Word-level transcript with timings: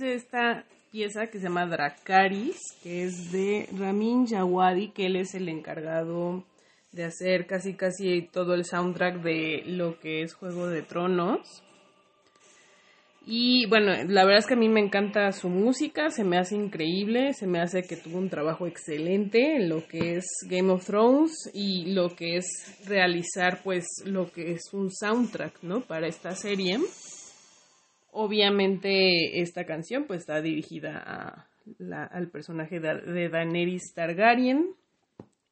esta 0.00 0.64
pieza 0.90 1.28
que 1.28 1.38
se 1.38 1.44
llama 1.44 1.66
Dracaris, 1.66 2.58
que 2.82 3.04
es 3.04 3.30
de 3.30 3.68
Ramin 3.78 4.24
Djawadi, 4.24 4.90
que 4.90 5.06
él 5.06 5.16
es 5.16 5.34
el 5.34 5.48
encargado 5.48 6.44
de 6.92 7.04
hacer 7.04 7.46
casi 7.46 7.74
casi 7.74 8.22
todo 8.22 8.54
el 8.54 8.64
soundtrack 8.64 9.22
de 9.22 9.62
lo 9.66 10.00
que 10.00 10.22
es 10.22 10.34
Juego 10.34 10.66
de 10.66 10.82
Tronos. 10.82 11.62
Y 13.26 13.66
bueno, 13.66 13.92
la 14.08 14.24
verdad 14.24 14.38
es 14.38 14.46
que 14.46 14.54
a 14.54 14.56
mí 14.56 14.68
me 14.68 14.80
encanta 14.80 15.30
su 15.30 15.48
música, 15.48 16.10
se 16.10 16.24
me 16.24 16.38
hace 16.38 16.56
increíble, 16.56 17.32
se 17.34 17.46
me 17.46 17.60
hace 17.60 17.82
que 17.82 17.96
tuvo 17.96 18.18
un 18.18 18.30
trabajo 18.30 18.66
excelente 18.66 19.56
en 19.56 19.68
lo 19.68 19.86
que 19.86 20.16
es 20.16 20.24
Game 20.48 20.72
of 20.72 20.86
Thrones 20.86 21.50
y 21.52 21.92
lo 21.92 22.16
que 22.16 22.38
es 22.38 22.46
realizar 22.86 23.62
pues 23.62 23.86
lo 24.04 24.32
que 24.32 24.52
es 24.52 24.72
un 24.72 24.90
soundtrack, 24.90 25.62
¿no? 25.62 25.82
Para 25.82 26.08
esta 26.08 26.34
serie. 26.34 26.80
Obviamente 28.12 29.40
esta 29.40 29.64
canción 29.64 30.04
pues 30.04 30.20
está 30.20 30.40
dirigida 30.40 31.48
al 32.10 32.28
personaje 32.28 32.80
de, 32.80 32.94
de 33.00 33.28
Daenerys 33.28 33.94
Targaryen 33.94 34.74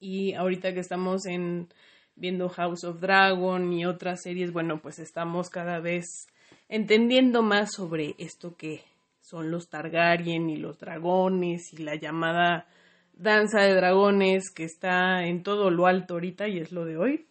y 0.00 0.34
ahorita 0.34 0.72
que 0.74 0.80
estamos 0.80 1.26
en 1.26 1.68
viendo 2.16 2.48
House 2.48 2.84
of 2.84 3.00
Dragon 3.00 3.72
y 3.72 3.86
otras 3.86 4.22
series, 4.22 4.52
bueno, 4.52 4.80
pues 4.80 4.98
estamos 4.98 5.50
cada 5.50 5.80
vez 5.80 6.26
entendiendo 6.68 7.42
más 7.42 7.72
sobre 7.72 8.14
esto 8.18 8.56
que 8.56 8.82
son 9.20 9.50
los 9.50 9.68
Targaryen 9.68 10.50
y 10.50 10.56
los 10.56 10.78
dragones 10.78 11.72
y 11.72 11.82
la 11.82 11.96
llamada 11.96 12.66
danza 13.12 13.62
de 13.62 13.74
dragones 13.74 14.50
que 14.50 14.64
está 14.64 15.26
en 15.26 15.42
todo 15.42 15.70
lo 15.70 15.86
alto 15.86 16.14
ahorita 16.14 16.48
y 16.48 16.58
es 16.58 16.72
lo 16.72 16.84
de 16.84 16.96
hoy. 16.96 17.26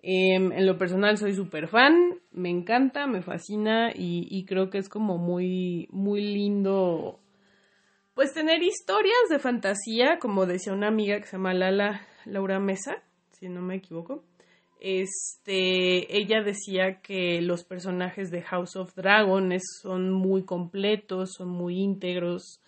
Em, 0.00 0.52
en 0.52 0.66
lo 0.66 0.78
personal 0.78 1.18
soy 1.18 1.34
súper 1.34 1.66
fan, 1.68 2.20
me 2.30 2.50
encanta, 2.50 3.06
me 3.06 3.20
fascina 3.20 3.90
y, 3.94 4.44
creo 4.46 4.70
que 4.70 4.78
es 4.78 4.88
como 4.88 5.18
muy, 5.18 5.88
muy 5.90 6.22
lindo 6.22 7.20
pues 8.14 8.32
tener 8.34 8.62
historias 8.62 9.28
de 9.30 9.38
fantasía, 9.38 10.18
como 10.18 10.44
decía 10.46 10.72
una 10.72 10.88
amiga 10.88 11.20
que 11.20 11.26
se 11.26 11.36
llama 11.36 11.54
Lala 11.54 12.00
Laura 12.24 12.58
Mesa, 12.58 13.02
si 13.30 13.48
no 13.48 13.62
me 13.62 13.76
equivoco. 13.76 14.24
Este, 14.80 16.16
ella 16.16 16.42
decía 16.42 17.00
que 17.00 17.40
los 17.40 17.62
personajes 17.62 18.32
de 18.32 18.42
House 18.42 18.74
of 18.74 18.92
Dragon 18.96 19.52
son 19.60 20.10
muy 20.10 20.42
completos, 20.44 21.34
son 21.34 21.48
muy 21.48 21.78
íntegros, 21.78 22.60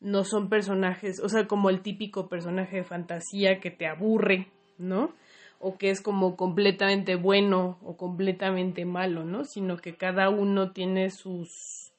no 0.00 0.24
son 0.24 0.50
personajes, 0.50 1.20
o 1.22 1.28
sea, 1.30 1.46
como 1.46 1.70
el 1.70 1.80
típico 1.80 2.28
personaje 2.28 2.76
de 2.76 2.84
fantasía 2.84 3.60
que 3.60 3.70
te 3.70 3.86
aburre, 3.86 4.48
¿no? 4.76 5.14
O 5.58 5.76
que 5.76 5.90
es 5.90 6.00
como 6.00 6.36
completamente 6.36 7.16
bueno 7.16 7.78
o 7.82 7.96
completamente 7.96 8.84
malo, 8.84 9.24
¿no? 9.24 9.44
Sino 9.44 9.76
que 9.76 9.96
cada 9.96 10.30
uno 10.30 10.72
tiene 10.72 11.10
sus, 11.10 11.92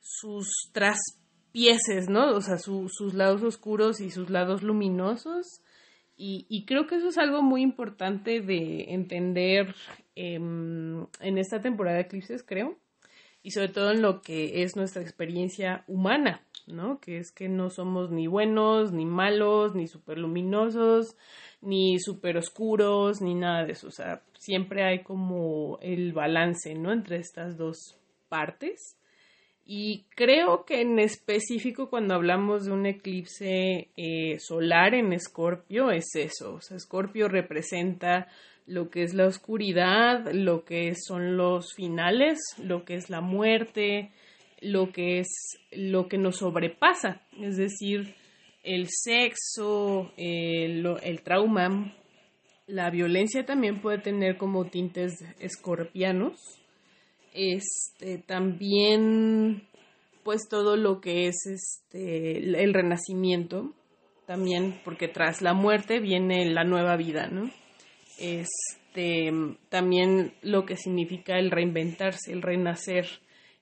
sus 0.00 0.48
traspieces, 0.72 2.08
¿no? 2.08 2.34
O 2.34 2.40
sea, 2.40 2.58
sus 2.58 3.14
lados 3.14 3.42
oscuros 3.42 4.00
y 4.00 4.10
sus 4.10 4.30
lados 4.30 4.62
luminosos. 4.62 5.60
Y, 6.16 6.46
y, 6.48 6.64
creo 6.64 6.86
que 6.86 6.96
eso 6.96 7.08
es 7.08 7.18
algo 7.18 7.42
muy 7.42 7.62
importante 7.62 8.40
de 8.40 8.92
entender 8.94 9.74
em, 10.14 11.06
en 11.20 11.38
esta 11.38 11.60
temporada 11.60 11.96
de 11.96 12.02
Eclipses, 12.02 12.44
creo. 12.44 12.78
Y 13.44 13.50
sobre 13.50 13.68
todo 13.68 13.92
en 13.92 14.00
lo 14.00 14.22
que 14.22 14.62
es 14.62 14.74
nuestra 14.74 15.02
experiencia 15.02 15.84
humana, 15.86 16.40
¿no? 16.66 16.98
Que 16.98 17.18
es 17.18 17.30
que 17.30 17.46
no 17.46 17.68
somos 17.68 18.10
ni 18.10 18.26
buenos, 18.26 18.90
ni 18.90 19.04
malos, 19.04 19.74
ni 19.74 19.86
super 19.86 20.16
luminosos, 20.16 21.14
ni 21.60 22.00
súper 22.00 22.38
oscuros, 22.38 23.20
ni 23.20 23.34
nada 23.34 23.66
de 23.66 23.72
eso. 23.72 23.88
O 23.88 23.90
sea, 23.90 24.22
siempre 24.38 24.82
hay 24.82 25.02
como 25.02 25.78
el 25.82 26.14
balance, 26.14 26.74
¿no? 26.74 26.90
Entre 26.90 27.18
estas 27.18 27.58
dos 27.58 27.98
partes. 28.30 28.96
Y 29.66 30.06
creo 30.14 30.64
que 30.64 30.80
en 30.80 30.98
específico 30.98 31.90
cuando 31.90 32.14
hablamos 32.14 32.64
de 32.64 32.72
un 32.72 32.86
eclipse 32.86 33.90
eh, 33.94 34.38
solar 34.38 34.94
en 34.94 35.12
Escorpio 35.12 35.90
es 35.90 36.14
eso. 36.14 36.54
O 36.54 36.60
sea, 36.62 36.78
Escorpio 36.78 37.28
representa 37.28 38.28
lo 38.66 38.90
que 38.90 39.02
es 39.02 39.14
la 39.14 39.26
oscuridad, 39.26 40.32
lo 40.32 40.64
que 40.64 40.94
son 40.94 41.36
los 41.36 41.74
finales, 41.74 42.38
lo 42.62 42.84
que 42.84 42.94
es 42.94 43.10
la 43.10 43.20
muerte, 43.20 44.10
lo 44.60 44.90
que 44.92 45.20
es 45.20 45.28
lo 45.72 46.08
que 46.08 46.18
nos 46.18 46.38
sobrepasa. 46.38 47.20
Es 47.38 47.56
decir, 47.56 48.14
el 48.62 48.88
sexo, 48.88 50.12
el, 50.16 51.22
trauma, 51.22 51.94
la 52.66 52.90
violencia 52.90 53.44
también 53.44 53.80
puede 53.80 53.98
tener 53.98 54.38
como 54.38 54.64
tintes 54.66 55.22
escorpianos. 55.38 56.40
Este, 57.34 58.18
también, 58.18 59.68
pues 60.22 60.48
todo 60.48 60.76
lo 60.76 61.00
que 61.00 61.26
es 61.26 61.46
este, 61.46 62.38
el 62.38 62.72
renacimiento, 62.72 63.74
también, 64.26 64.80
porque 64.84 65.08
tras 65.08 65.42
la 65.42 65.52
muerte 65.52 66.00
viene 66.00 66.46
la 66.46 66.64
nueva 66.64 66.96
vida, 66.96 67.26
¿no? 67.26 67.50
Este, 68.18 69.32
también 69.68 70.34
lo 70.42 70.64
que 70.64 70.76
significa 70.76 71.38
el 71.38 71.50
reinventarse, 71.50 72.32
el 72.32 72.42
renacer 72.42 73.06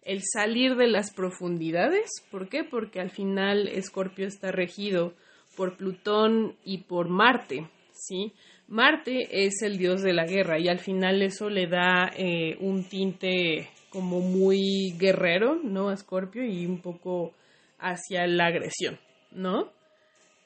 el 0.03 0.23
salir 0.23 0.77
de 0.77 0.89
las 0.89 1.13
profundidades. 1.13 2.11
¿Por 2.31 2.49
qué? 2.49 2.65
Porque 2.65 3.01
al 3.01 3.11
final 3.11 3.69
Escorpio 3.69 4.27
está 4.27 4.51
regido 4.51 5.15
por 5.57 5.77
Plutón 5.77 6.57
y 6.65 6.79
por 6.79 7.09
Marte, 7.09 7.69
¿sí? 7.93 8.33
Marte 8.69 9.47
es 9.47 9.63
el 9.63 9.77
dios 9.77 10.03
de 10.03 10.13
la 10.13 10.25
guerra 10.25 10.59
y 10.59 10.69
al 10.69 10.79
final 10.79 11.23
eso 11.23 11.51
le 11.51 11.67
da 11.67 12.11
eh, 12.17 12.57
un 12.61 12.89
tinte 12.89 13.69
como 13.91 14.21
muy 14.21 14.95
guerrero, 14.99 15.61
¿no? 15.63 15.91
A 15.91 15.95
Escorpio 15.95 16.45
y 16.45 16.65
un 16.65 16.81
poco 16.81 17.35
hacia 17.79 18.27
la 18.27 18.47
agresión, 18.47 18.99
¿no? 19.31 19.71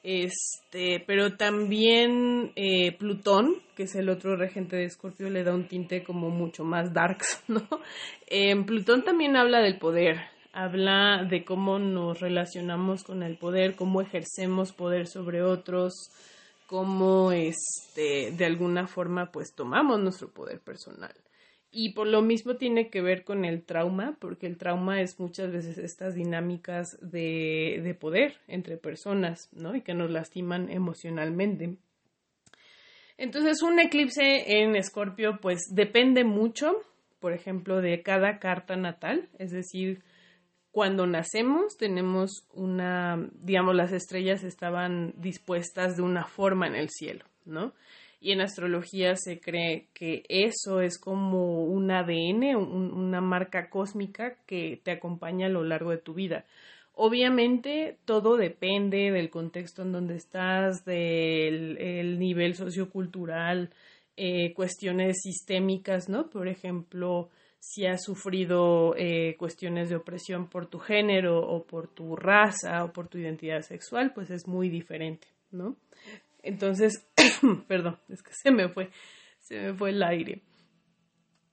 Este, 0.09 1.03
pero 1.05 1.35
también 1.35 2.53
eh, 2.55 2.93
Plutón, 2.97 3.55
que 3.75 3.83
es 3.83 3.95
el 3.95 4.07
otro 4.07 4.37
regente 4.37 4.77
de 4.77 4.85
Escorpio, 4.85 5.29
le 5.29 5.43
da 5.43 5.53
un 5.53 5.67
tinte 5.67 6.01
como 6.01 6.29
mucho 6.29 6.63
más 6.63 6.93
darks, 6.93 7.43
¿no? 7.49 7.67
Plutón 8.65 9.03
también 9.03 9.35
habla 9.35 9.59
del 9.59 9.77
poder, 9.77 10.21
habla 10.53 11.25
de 11.29 11.43
cómo 11.43 11.77
nos 11.77 12.21
relacionamos 12.21 13.03
con 13.03 13.21
el 13.21 13.37
poder, 13.37 13.75
cómo 13.75 13.99
ejercemos 13.99 14.71
poder 14.71 15.07
sobre 15.07 15.43
otros, 15.43 16.09
cómo 16.67 17.33
este, 17.33 18.31
de 18.31 18.45
alguna 18.45 18.87
forma 18.87 19.29
pues 19.33 19.53
tomamos 19.53 19.99
nuestro 19.99 20.29
poder 20.29 20.61
personal. 20.61 21.13
Y 21.79 21.91
por 21.91 22.07
lo 22.07 22.23
mismo 22.23 22.55
tiene 22.55 22.89
que 22.89 23.03
ver 23.03 23.23
con 23.23 23.45
el 23.45 23.61
trauma, 23.61 24.17
porque 24.19 24.47
el 24.47 24.57
trauma 24.57 24.99
es 24.99 25.19
muchas 25.19 25.51
veces 25.51 25.77
estas 25.77 26.15
dinámicas 26.15 26.97
de, 27.01 27.81
de 27.83 27.93
poder 27.93 28.37
entre 28.47 28.77
personas, 28.77 29.47
¿no? 29.53 29.75
Y 29.75 29.81
que 29.81 29.93
nos 29.93 30.09
lastiman 30.09 30.71
emocionalmente. 30.71 31.77
Entonces, 33.19 33.61
un 33.61 33.79
eclipse 33.79 34.59
en 34.59 34.75
Escorpio, 34.75 35.37
pues 35.39 35.67
depende 35.71 36.23
mucho, 36.23 36.81
por 37.19 37.33
ejemplo, 37.33 37.79
de 37.79 38.01
cada 38.01 38.39
carta 38.39 38.75
natal, 38.75 39.29
es 39.37 39.51
decir, 39.51 40.01
cuando 40.71 41.05
nacemos 41.05 41.77
tenemos 41.77 42.47
una, 42.53 43.29
digamos, 43.33 43.75
las 43.75 43.91
estrellas 43.91 44.43
estaban 44.43 45.13
dispuestas 45.15 45.95
de 45.95 46.01
una 46.01 46.25
forma 46.25 46.65
en 46.65 46.73
el 46.73 46.89
cielo, 46.89 47.25
¿no? 47.45 47.73
Y 48.19 48.31
en 48.31 48.41
astrología 48.41 49.15
se 49.15 49.39
cree 49.39 49.87
que 49.93 50.23
eso 50.27 50.81
es 50.81 50.99
como 50.99 51.63
un 51.63 51.91
ADN, 51.91 52.55
una 52.55 53.21
marca 53.21 53.69
cósmica 53.69 54.37
que 54.45 54.81
te 54.83 54.91
acompaña 54.91 55.47
a 55.47 55.51
lo 55.51 55.63
largo 55.63 55.91
de 55.91 55.97
tu 55.97 56.13
vida. 56.13 56.45
Obviamente 56.93 57.97
todo 58.05 58.37
depende 58.37 59.11
del 59.11 59.29
contexto 59.29 59.83
en 59.83 59.91
donde 59.91 60.15
estás, 60.15 60.83
del 60.83 62.17
nivel 62.17 62.55
sociocultural, 62.55 63.69
eh, 64.15 64.51
cuestiones 64.55 65.17
sistémicas, 65.21 66.09
¿no? 66.09 66.27
Por 66.31 66.47
ejemplo, 66.47 67.29
si 67.59 67.85
has 67.85 68.03
sufrido 68.03 68.95
eh, 68.97 69.35
cuestiones 69.37 69.89
de 69.89 69.95
opresión 69.95 70.47
por 70.49 70.65
tu 70.65 70.79
género 70.79 71.39
o 71.39 71.63
por 71.65 71.87
tu 71.87 72.15
raza 72.15 72.83
o 72.83 72.91
por 72.91 73.09
tu 73.09 73.19
identidad 73.19 73.61
sexual, 73.61 74.13
pues 74.15 74.31
es 74.31 74.47
muy 74.47 74.69
diferente, 74.69 75.27
¿no? 75.51 75.75
Entonces, 76.41 77.06
perdón, 77.67 77.97
es 78.09 78.21
que 78.21 78.31
se 78.33 78.51
me 78.51 78.69
fue, 78.69 78.89
se 79.39 79.59
me 79.59 79.73
fue 79.73 79.89
el 79.89 80.03
aire. 80.03 80.41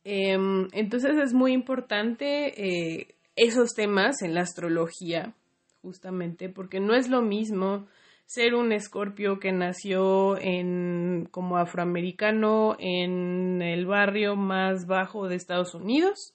Em, 0.05 0.69
entonces 0.73 1.17
es 1.17 1.33
muy 1.33 1.53
importante 1.53 2.53
eh, 2.63 3.17
esos 3.37 3.75
temas 3.75 4.23
en 4.23 4.35
la 4.35 4.43
astrología, 4.43 5.35
justamente, 5.81 6.49
porque 6.49 6.81
no 6.81 6.95
es 6.95 7.09
lo 7.09 7.23
mismo 7.23 7.87
ser 8.27 8.55
un 8.55 8.73
escorpio 8.73 9.39
que 9.39 9.53
nació 9.53 10.39
en 10.39 11.29
como 11.31 11.57
afroamericano 11.59 12.77
en 12.79 13.61
el 13.61 13.87
barrio 13.87 14.35
más 14.37 14.87
bajo 14.87 15.29
de 15.29 15.37
Estados 15.37 15.75
Unidos 15.75 16.35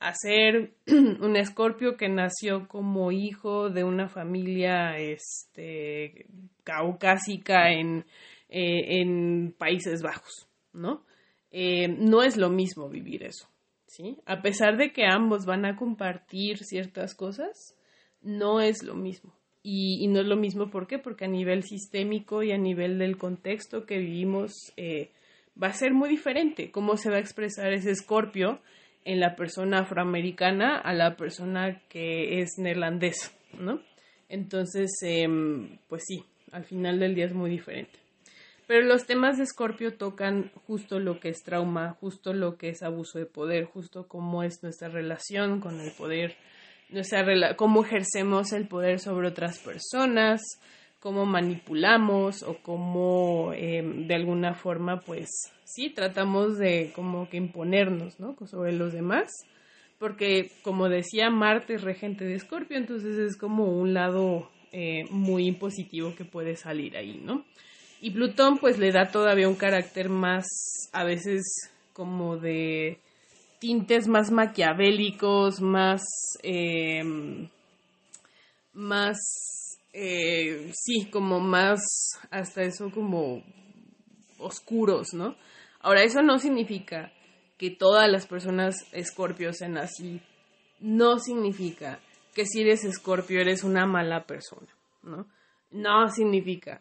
a 0.00 0.12
ser 0.14 0.74
un 1.20 1.36
escorpio 1.36 1.96
que 1.96 2.08
nació 2.08 2.66
como 2.68 3.12
hijo 3.12 3.70
de 3.70 3.84
una 3.84 4.08
familia 4.08 4.96
este, 4.96 6.26
caucásica 6.64 7.70
en, 7.70 8.04
eh, 8.50 9.00
en 9.00 9.54
Países 9.56 10.02
Bajos, 10.02 10.48
¿no? 10.72 11.04
Eh, 11.52 11.88
no 11.88 12.22
es 12.22 12.36
lo 12.36 12.50
mismo 12.50 12.88
vivir 12.88 13.22
eso, 13.22 13.48
¿sí? 13.86 14.18
A 14.26 14.42
pesar 14.42 14.76
de 14.76 14.92
que 14.92 15.06
ambos 15.06 15.46
van 15.46 15.64
a 15.64 15.76
compartir 15.76 16.58
ciertas 16.58 17.14
cosas, 17.14 17.76
no 18.22 18.60
es 18.60 18.82
lo 18.82 18.94
mismo. 18.94 19.32
Y, 19.62 20.06
no 20.08 20.20
es 20.20 20.26
lo 20.26 20.36
mismo, 20.36 20.70
¿por 20.70 20.86
qué? 20.86 20.98
Porque 20.98 21.26
a 21.26 21.28
nivel 21.28 21.62
sistémico 21.64 22.42
y 22.42 22.50
a 22.50 22.58
nivel 22.58 22.98
del 22.98 23.18
contexto 23.18 23.84
que 23.84 23.98
vivimos 23.98 24.72
eh, 24.76 25.10
va 25.62 25.68
a 25.68 25.72
ser 25.72 25.92
muy 25.92 26.08
diferente 26.08 26.70
cómo 26.70 26.96
se 26.96 27.10
va 27.10 27.16
a 27.16 27.20
expresar 27.20 27.72
ese 27.72 27.90
escorpio 27.90 28.60
en 29.04 29.20
la 29.20 29.36
persona 29.36 29.80
afroamericana 29.80 30.78
a 30.78 30.92
la 30.94 31.16
persona 31.16 31.82
que 31.88 32.40
es 32.40 32.58
neerlandesa, 32.58 33.32
¿no? 33.58 33.80
Entonces, 34.28 34.90
em, 35.02 35.78
pues 35.88 36.04
sí, 36.06 36.24
al 36.52 36.64
final 36.64 36.98
del 36.98 37.14
día 37.14 37.26
es 37.26 37.34
muy 37.34 37.50
diferente. 37.50 37.98
Pero 38.70 38.86
los 38.86 39.04
temas 39.04 39.36
de 39.36 39.42
Escorpio 39.42 39.94
tocan 39.94 40.52
justo 40.64 41.00
lo 41.00 41.18
que 41.18 41.28
es 41.28 41.42
trauma, 41.42 41.96
justo 42.00 42.32
lo 42.32 42.56
que 42.56 42.68
es 42.68 42.84
abuso 42.84 43.18
de 43.18 43.26
poder, 43.26 43.64
justo 43.64 44.06
cómo 44.06 44.44
es 44.44 44.62
nuestra 44.62 44.88
relación 44.88 45.58
con 45.58 45.80
el 45.80 45.90
poder, 45.90 46.36
nuestra 46.88 47.56
cómo 47.56 47.84
ejercemos 47.84 48.52
el 48.52 48.68
poder 48.68 49.00
sobre 49.00 49.26
otras 49.26 49.58
personas, 49.58 50.40
cómo 51.00 51.26
manipulamos 51.26 52.44
o 52.44 52.58
cómo 52.62 53.52
em, 53.56 54.06
de 54.06 54.14
alguna 54.14 54.54
forma, 54.54 55.00
pues 55.00 55.28
sí, 55.64 55.90
tratamos 55.90 56.56
de 56.56 56.92
como 56.94 57.28
que 57.28 57.38
imponernos, 57.38 58.20
¿no? 58.20 58.36
Sobre 58.46 58.70
los 58.70 58.92
demás. 58.92 59.32
Porque, 59.98 60.52
como 60.62 60.88
decía, 60.88 61.28
Marte 61.28 61.74
es 61.74 61.82
regente 61.82 62.24
de 62.24 62.36
Escorpio, 62.36 62.76
entonces 62.76 63.18
es 63.18 63.36
como 63.36 63.64
un 63.64 63.94
lado 63.94 64.48
eh, 64.70 65.06
muy 65.10 65.48
impositivo 65.48 66.14
que 66.14 66.24
puede 66.24 66.54
salir 66.54 66.96
ahí, 66.96 67.20
¿no? 67.20 67.44
Y 68.00 68.12
Plutón 68.12 68.58
pues 68.58 68.78
le 68.78 68.92
da 68.92 69.10
todavía 69.10 69.48
un 69.48 69.56
carácter 69.56 70.08
más, 70.08 70.46
a 70.92 71.04
veces 71.04 71.70
como 71.92 72.38
de 72.38 72.98
tintes 73.58 74.08
más 74.08 74.30
maquiavélicos, 74.30 75.60
más, 75.60 76.02
eh, 76.42 77.02
más, 78.72 79.18
eh, 79.92 80.70
sí, 80.72 81.10
como 81.10 81.40
más, 81.40 81.80
hasta 82.30 82.62
eso 82.62 82.90
como 82.90 83.42
oscuros, 84.38 85.12
¿no? 85.12 85.36
Ahora, 85.80 86.02
eso 86.02 86.22
no 86.22 86.38
significa 86.38 87.12
que 87.58 87.70
todas 87.70 88.10
las 88.10 88.26
personas 88.26 88.76
escorpios 88.92 89.58
sean 89.58 89.76
así. 89.76 90.22
No 90.80 91.18
significa 91.18 92.00
que 92.34 92.46
si 92.46 92.62
eres 92.62 92.84
escorpio 92.84 93.40
eres 93.40 93.62
una 93.62 93.84
mala 93.84 94.24
persona, 94.24 94.68
¿no? 95.02 95.26
No 95.70 96.08
significa 96.08 96.80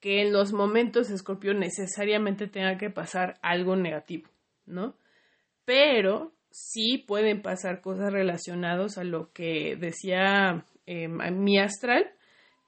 que 0.00 0.22
en 0.22 0.32
los 0.32 0.52
momentos 0.52 1.10
Escorpio 1.10 1.54
necesariamente 1.54 2.46
tenga 2.46 2.78
que 2.78 2.90
pasar 2.90 3.38
algo 3.42 3.76
negativo, 3.76 4.28
¿no? 4.66 4.94
Pero 5.64 6.32
sí 6.50 7.04
pueden 7.06 7.42
pasar 7.42 7.80
cosas 7.80 8.12
relacionadas 8.12 8.98
a 8.98 9.04
lo 9.04 9.32
que 9.32 9.76
decía 9.76 10.64
eh, 10.86 11.08
mi 11.08 11.58
astral, 11.58 12.10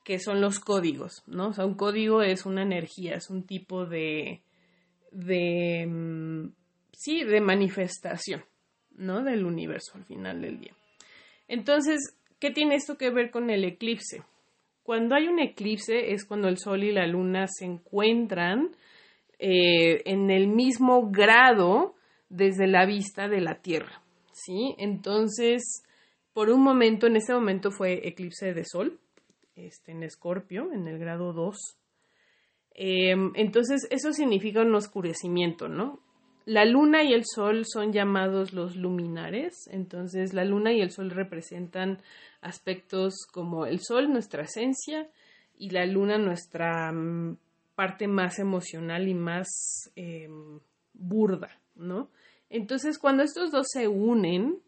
que 0.05 0.19
son 0.19 0.41
los 0.41 0.61
códigos, 0.61 1.23
¿no? 1.27 1.49
O 1.49 1.53
sea, 1.53 1.67
un 1.67 1.75
código 1.75 2.23
es 2.23 2.47
una 2.47 2.63
energía, 2.63 3.15
es 3.15 3.31
un 3.31 3.45
tipo 3.45 3.87
de, 3.87 4.43
de, 5.13 5.87
mm, 5.87 6.53
sí, 6.93 7.25
de 7.25 7.41
manifestación, 7.41 8.45
¿no? 8.97 9.23
Del 9.23 9.45
universo 9.45 9.93
al 9.95 10.05
final 10.05 10.41
del 10.41 10.61
día. 10.61 10.75
Entonces, 11.49 12.17
¿qué 12.39 12.51
tiene 12.51 12.77
esto 12.77 12.97
que 12.97 13.11
ver 13.11 13.31
con 13.31 13.51
el 13.51 13.65
eclipse? 13.65 14.23
Cuando 14.91 15.15
hay 15.15 15.29
un 15.29 15.39
eclipse 15.39 16.15
es 16.15 16.25
cuando 16.25 16.49
el 16.49 16.59
Sol 16.59 16.83
y 16.83 16.91
la 16.91 17.07
Luna 17.07 17.47
se 17.47 17.65
encuentran 17.65 18.71
eh, 19.39 20.03
en 20.05 20.33
el 20.33 20.49
mismo 20.49 21.13
grado 21.13 21.95
desde 22.29 22.67
la 22.67 22.87
vista 22.87 23.29
de 23.29 23.41
la 23.41 23.63
Tierra, 23.63 24.03
¿sí? 24.33 24.75
Entonces, 24.79 25.85
por 26.33 26.51
un 26.51 26.65
momento, 26.65 27.07
en 27.07 27.15
ese 27.15 27.33
momento 27.33 27.71
fue 27.71 28.09
eclipse 28.09 28.53
de 28.53 28.65
Sol, 28.65 28.99
este, 29.55 29.93
en 29.93 30.03
Escorpio, 30.03 30.73
en 30.73 30.89
el 30.89 30.99
grado 30.99 31.33
2. 31.35 31.57
Em, 32.75 33.31
entonces, 33.37 33.87
eso 33.93 34.13
significa 34.13 34.63
un 34.63 34.75
oscurecimiento, 34.75 35.69
¿no? 35.69 36.01
La 36.51 36.65
luna 36.65 37.05
y 37.05 37.13
el 37.13 37.23
sol 37.33 37.65
son 37.65 37.93
llamados 37.93 38.53
los 38.53 38.75
luminares, 38.75 39.69
entonces 39.71 40.35
la 40.35 40.45
luna 40.45 40.73
y 40.73 40.81
el 40.81 40.91
sol 40.91 41.13
representan 41.13 41.99
aspectos 42.41 43.25
como 43.33 43.67
el 43.67 43.79
sol, 43.79 44.13
nuestra 44.13 44.43
esencia, 44.43 45.09
y 45.57 45.71
la 45.71 45.87
luna, 45.87 46.19
nuestra 46.19 46.91
mm, 46.91 47.37
parte 47.77 48.09
más 48.09 48.41
emocional 48.41 49.07
y 49.07 49.15
más 49.15 49.47
em, 49.95 50.59
burda, 50.93 51.57
¿no? 51.77 52.11
Entonces, 52.49 52.99
cuando 52.99 53.23
estos 53.23 53.53
dos 53.53 53.69
se 53.71 53.87
unen 53.87 54.59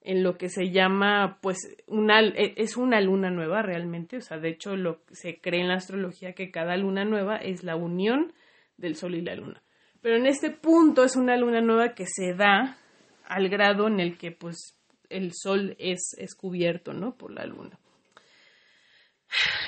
en 0.00 0.24
lo 0.24 0.38
que 0.38 0.48
se 0.48 0.72
llama, 0.72 1.38
pues, 1.40 1.58
una, 1.86 2.20
e, 2.20 2.54
es 2.56 2.76
una 2.76 3.00
luna 3.00 3.30
nueva 3.30 3.62
realmente, 3.62 4.16
o 4.16 4.22
sea, 4.22 4.38
de 4.40 4.48
hecho, 4.48 4.74
lo, 4.74 5.02
se 5.12 5.40
cree 5.40 5.60
en 5.60 5.68
la 5.68 5.74
astrología 5.74 6.32
que 6.32 6.50
cada 6.50 6.76
luna 6.76 7.04
nueva 7.04 7.36
es 7.36 7.62
la 7.62 7.76
unión 7.76 8.32
del 8.76 8.96
sol 8.96 9.14
y 9.14 9.20
la 9.20 9.36
luna. 9.36 9.62
Pero 10.00 10.16
en 10.16 10.26
este 10.26 10.50
punto 10.50 11.04
es 11.04 11.16
una 11.16 11.36
luna 11.36 11.60
nueva 11.60 11.94
que 11.94 12.06
se 12.06 12.34
da 12.34 12.78
al 13.26 13.48
grado 13.48 13.88
en 13.88 14.00
el 14.00 14.16
que, 14.16 14.32
pues, 14.32 14.78
el 15.10 15.32
sol 15.34 15.76
es, 15.78 16.14
cubierto, 16.36 16.92
¿no? 16.92 17.16
Por 17.16 17.32
la 17.32 17.46
luna. 17.46 17.78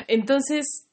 Entonces, 0.06 0.88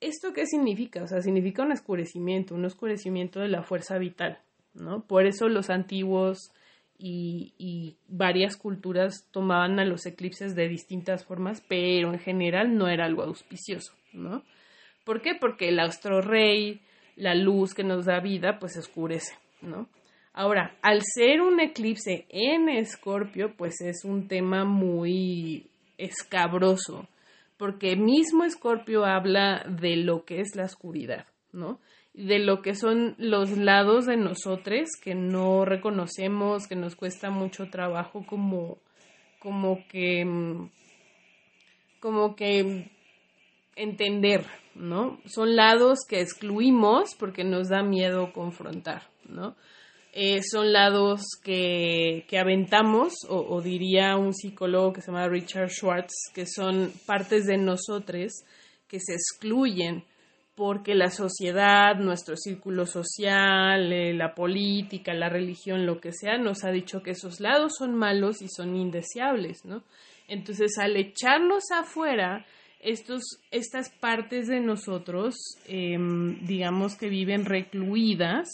¿esto 0.00 0.32
qué 0.32 0.46
significa? 0.46 1.02
O 1.02 1.06
sea, 1.06 1.22
significa 1.22 1.62
un 1.62 1.72
oscurecimiento, 1.72 2.54
un 2.54 2.64
oscurecimiento 2.64 3.40
de 3.40 3.48
la 3.48 3.62
fuerza 3.62 3.98
vital, 3.98 4.40
¿no? 4.74 5.06
Por 5.06 5.26
eso 5.26 5.48
los 5.48 5.70
antiguos 5.70 6.52
y, 6.98 7.54
y, 7.58 7.96
varias 8.08 8.56
culturas 8.56 9.26
tomaban 9.30 9.80
a 9.80 9.84
los 9.84 10.06
eclipses 10.06 10.54
de 10.54 10.68
distintas 10.68 11.24
formas, 11.24 11.62
pero 11.66 12.12
en 12.12 12.18
general 12.18 12.76
no 12.76 12.88
era 12.88 13.06
algo 13.06 13.22
auspicioso, 13.22 13.94
¿no? 14.12 14.44
¿Por 15.04 15.20
qué? 15.20 15.34
Porque 15.34 15.68
el 15.68 15.80
astro 15.80 16.20
rey, 16.20 16.80
la 17.16 17.34
luz 17.34 17.74
que 17.74 17.84
nos 17.84 18.06
da 18.06 18.20
vida, 18.20 18.58
pues 18.58 18.76
oscurece, 18.76 19.34
¿no? 19.60 19.88
Ahora, 20.34 20.76
al 20.80 21.02
ser 21.02 21.42
un 21.42 21.60
eclipse 21.60 22.26
en 22.30 22.70
Escorpio, 22.70 23.54
pues 23.56 23.80
es 23.82 24.04
un 24.04 24.28
tema 24.28 24.64
muy 24.64 25.66
escabroso, 25.98 27.06
porque 27.58 27.96
mismo 27.96 28.44
Escorpio 28.44 29.04
habla 29.04 29.64
de 29.68 29.96
lo 29.96 30.24
que 30.24 30.40
es 30.40 30.56
la 30.56 30.64
oscuridad, 30.64 31.26
¿no? 31.52 31.80
De 32.14 32.38
lo 32.38 32.62
que 32.62 32.74
son 32.74 33.14
los 33.18 33.50
lados 33.58 34.06
de 34.06 34.16
nosotros 34.16 34.88
que 35.02 35.14
no 35.14 35.66
reconocemos, 35.66 36.66
que 36.66 36.76
nos 36.76 36.96
cuesta 36.96 37.30
mucho 37.30 37.68
trabajo 37.68 38.24
como, 38.26 38.78
como 39.38 39.86
que, 39.86 40.26
como 42.00 42.36
que 42.36 42.90
entender, 43.76 44.46
¿no? 44.74 45.20
Son 45.26 45.56
lados 45.56 46.00
que 46.08 46.20
excluimos 46.20 47.14
porque 47.18 47.44
nos 47.44 47.68
da 47.68 47.82
miedo 47.82 48.32
confrontar, 48.32 49.08
¿no? 49.28 49.56
Eh, 50.14 50.42
son 50.42 50.72
lados 50.74 51.22
que, 51.42 52.26
que 52.28 52.38
aventamos, 52.38 53.14
o, 53.30 53.62
diría 53.62 54.16
un 54.16 54.34
psicólogo 54.34 54.92
que 54.92 55.00
se 55.00 55.10
llama 55.10 55.26
Richard 55.26 55.70
Schwartz, 55.70 56.12
que 56.34 56.44
son 56.46 56.92
partes 57.06 57.46
de 57.46 57.56
nosotros 57.56 58.44
que 58.86 59.00
se 59.00 59.14
excluyen 59.14 60.04
porque 60.54 60.94
la 60.94 61.10
sociedad, 61.10 61.96
nuestro 61.96 62.36
círculo 62.36 62.84
social, 62.84 63.90
eh, 63.90 64.12
la 64.12 64.34
política, 64.34 65.14
la 65.14 65.30
religión, 65.30 65.86
lo 65.86 65.98
que 65.98 66.12
sea, 66.12 66.36
nos 66.36 66.62
ha 66.64 66.70
dicho 66.70 67.02
que 67.02 67.12
esos 67.12 67.40
lados 67.40 67.72
son 67.78 67.94
malos 67.94 68.42
y 68.42 68.48
son 68.48 68.76
indeseables, 68.76 69.64
¿no? 69.64 69.82
Entonces, 70.28 70.76
al 70.78 70.96
echarlos 70.96 71.64
afuera, 71.74 72.44
estos, 72.82 73.22
estas 73.50 73.88
partes 73.88 74.48
de 74.48 74.60
nosotros, 74.60 75.36
em, 75.66 76.44
digamos 76.46 76.96
que 76.96 77.08
viven 77.08 77.44
recluidas, 77.44 78.48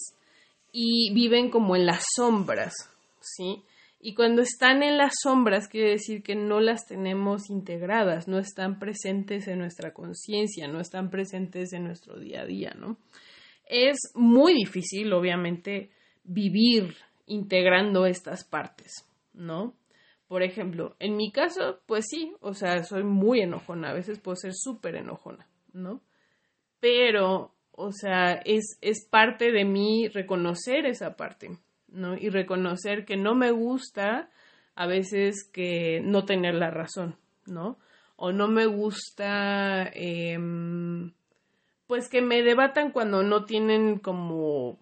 y 0.73 1.13
viven 1.13 1.51
como 1.51 1.77
en 1.77 1.87
las 1.87 2.05
sombras, 2.15 2.75
¿sí? 3.21 3.63
Y 4.01 4.15
cuando 4.15 4.43
están 4.43 4.83
en 4.83 4.97
las 4.97 5.13
sombras 5.23 5.67
quiere 5.67 5.91
decir 5.91 6.23
que 6.23 6.37
no 6.37 6.61
las 6.61 6.87
tenemos 6.87 7.51
integradas, 7.51 8.29
no 8.29 8.39
están 8.39 8.79
presentes 8.79 9.49
en 9.49 9.59
nuestra 9.59 9.93
conciencia, 9.93 10.69
no 10.69 10.81
están 10.81 11.11
presentes 11.11 11.73
en 11.73 11.85
nuestro 11.85 12.19
día 12.19 12.43
a 12.43 12.47
día, 12.47 12.77
¿no? 12.79 12.97
Es 13.67 13.99
muy 14.15 14.55
difícil, 14.55 15.13
obviamente, 15.13 15.91
vivir 16.23 16.97
integrando 17.27 18.07
estas 18.07 18.45
partes, 18.45 19.05
¿no? 19.35 19.75
Por 20.29 20.43
ejemplo, 20.43 20.95
en 21.01 21.17
mi 21.17 21.33
caso, 21.33 21.81
pues 21.87 22.05
sí, 22.09 22.35
o 22.41 22.55
sea, 22.55 22.85
soy 22.85 23.03
muy 23.03 23.41
enojona, 23.41 23.91
a 23.91 23.95
veces 23.95 24.21
puedo 24.21 24.37
ser 24.37 24.53
súper 24.55 24.95
enojona, 24.97 25.49
¿no? 25.73 26.03
Pero 26.81 27.55
o 27.81 27.93
sea, 27.93 28.33
es, 28.45 28.77
es 28.81 29.07
parte 29.09 29.53
de 29.53 29.65
mí 29.65 30.09
reconocer 30.09 30.85
esa 30.85 31.15
parte, 31.15 31.59
¿no? 31.87 32.17
Y 32.17 32.29
reconocer 32.29 33.05
que 33.05 33.17
no 33.17 33.37
me 33.37 33.53
gusta 33.53 34.31
a 34.75 34.87
veces 34.89 35.49
que 35.53 36.01
no 36.03 36.25
tener 36.25 36.57
la 36.57 36.73
razón, 36.73 37.15
¿no? 37.47 37.79
O 38.17 38.33
no 38.33 38.49
me 38.49 38.67
gusta, 38.67 39.89
em, 39.95 41.13
pues 41.87 42.09
que 42.09 42.21
me 42.21 42.43
debatan 42.43 42.91
cuando 42.91 43.23
no 43.23 43.45
tienen 43.45 44.01
como, 44.01 44.81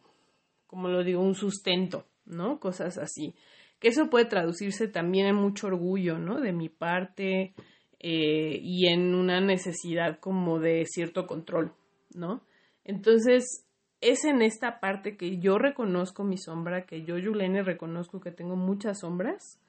como 0.67 0.89
lo 0.89 1.05
digo, 1.05 1.21
un 1.21 1.35
sustento, 1.35 2.07
¿no? 2.25 2.59
Cosas 2.61 2.97
así. 2.97 3.35
Que 3.79 3.89
eso 3.89 4.09
puede 4.09 4.25
traducirse 4.25 4.89
también 4.89 5.27
en 5.27 5.37
mucho 5.37 5.67
orgullo, 5.67 6.19
¿no? 6.19 6.41
De 6.41 6.53
mi 6.53 6.69
parte, 6.69 7.55
eh, 7.99 8.59
y 8.63 8.87
en 8.87 9.15
una 9.15 9.41
necesidad 9.41 10.19
como 10.21 10.59
de 10.61 10.85
cierto 10.87 11.27
control, 11.27 11.73
¿no? 12.15 12.43
Entonces, 12.85 13.67
es 14.01 14.25
en 14.25 14.43
esta 14.43 14.81
parte 14.81 15.17
que 15.17 15.39
yo 15.39 15.59
reconozco 15.59 16.23
mi 16.23 16.37
sombra, 16.37 16.87
que 16.87 17.05
yo, 17.05 17.19
Yulene, 17.19 17.63
reconozco 17.63 18.21
que 18.21 18.31
tengo 18.31 18.57
muchas 18.57 19.01
sombras, 19.01 19.61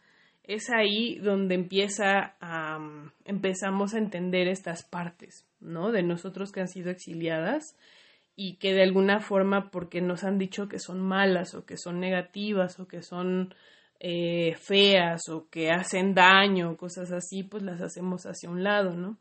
es 0.43 0.69
ahí 0.69 1.17
donde 1.19 1.55
empieza 1.55 2.35
a, 2.39 2.79
empezamos 3.25 3.93
a 3.93 3.97
entender 3.97 4.47
estas 4.47 4.83
partes, 4.83 5.45
¿no? 5.59 5.91
De 5.91 6.03
nosotros 6.03 6.51
que 6.51 6.61
han 6.61 6.67
sido 6.67 6.89
exiliadas 6.89 7.77
y 8.35 8.57
que 8.57 8.73
de 8.73 8.83
alguna 8.83 9.19
forma, 9.19 9.71
porque 9.71 9.99
nos 9.99 10.23
han 10.23 10.37
dicho 10.37 10.67
que 10.67 10.79
son 10.79 11.01
malas 11.01 11.53
o 11.55 11.65
que 11.65 11.77
son 11.77 11.99
negativas 11.99 12.79
o 12.79 12.87
que 12.87 13.01
son 13.01 13.53
eh, 13.99 14.55
feas 14.59 15.29
o 15.29 15.47
que 15.49 15.71
hacen 15.71 16.13
daño, 16.13 16.77
cosas 16.77 17.11
así, 17.11 17.43
pues 17.43 17.63
las 17.63 17.81
hacemos 17.81 18.25
hacia 18.25 18.49
un 18.49 18.63
lado, 18.63 18.95
¿no? 18.95 19.17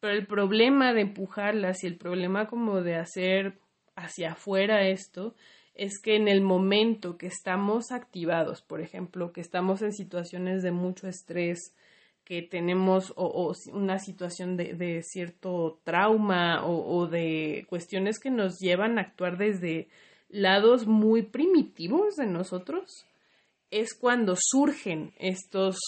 Pero 0.00 0.14
el 0.14 0.26
problema 0.26 0.92
de 0.92 1.02
empujarlas 1.02 1.82
y 1.82 1.88
el 1.88 1.96
problema 1.96 2.46
como 2.46 2.82
de 2.82 2.96
hacer 2.96 3.58
hacia 3.96 4.32
afuera 4.32 4.88
esto 4.88 5.34
es 5.74 6.00
que 6.00 6.16
en 6.16 6.28
el 6.28 6.40
momento 6.40 7.16
que 7.16 7.28
estamos 7.28 7.92
activados, 7.92 8.62
por 8.62 8.80
ejemplo, 8.80 9.32
que 9.32 9.40
estamos 9.40 9.80
en 9.82 9.92
situaciones 9.92 10.62
de 10.62 10.72
mucho 10.72 11.08
estrés, 11.08 11.74
que 12.24 12.42
tenemos 12.42 13.14
o, 13.16 13.54
una 13.72 13.98
situación 13.98 14.58
de, 14.58 15.02
cierto 15.02 15.78
trauma 15.82 16.66
o, 16.66 17.06
de 17.06 17.64
cuestiones 17.70 18.18
que 18.18 18.28
nos 18.28 18.58
llevan 18.58 18.98
a 18.98 19.02
actuar 19.02 19.38
desde 19.38 19.88
lados 20.28 20.86
muy 20.86 21.22
primitivos 21.22 22.16
de 22.16 22.26
nosotros, 22.26 23.06
es 23.70 23.94
cuando 23.94 24.34
surgen 24.36 25.12
estos, 25.18 25.78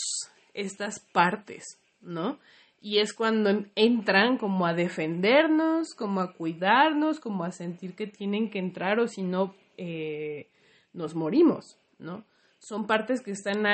estas 0.54 1.00
partes, 1.12 1.64
¿no? 2.00 2.38
Y 2.82 2.98
es 2.98 3.12
cuando 3.12 3.66
entran 3.74 4.38
como 4.38 4.66
a 4.66 4.74
defendernos, 4.74 5.94
como 5.94 6.20
a 6.20 6.32
cuidarnos, 6.32 7.20
como 7.20 7.44
a 7.44 7.52
sentir 7.52 7.94
que 7.94 8.06
tienen 8.06 8.50
que 8.50 8.58
entrar 8.58 8.98
o 9.00 9.08
si 9.08 9.22
no 9.22 9.54
eh, 9.76 10.48
nos 10.92 11.14
morimos, 11.14 11.78
¿no? 11.98 12.24
Son 12.58 12.86
partes 12.86 13.22
que 13.22 13.30
están, 13.30 13.64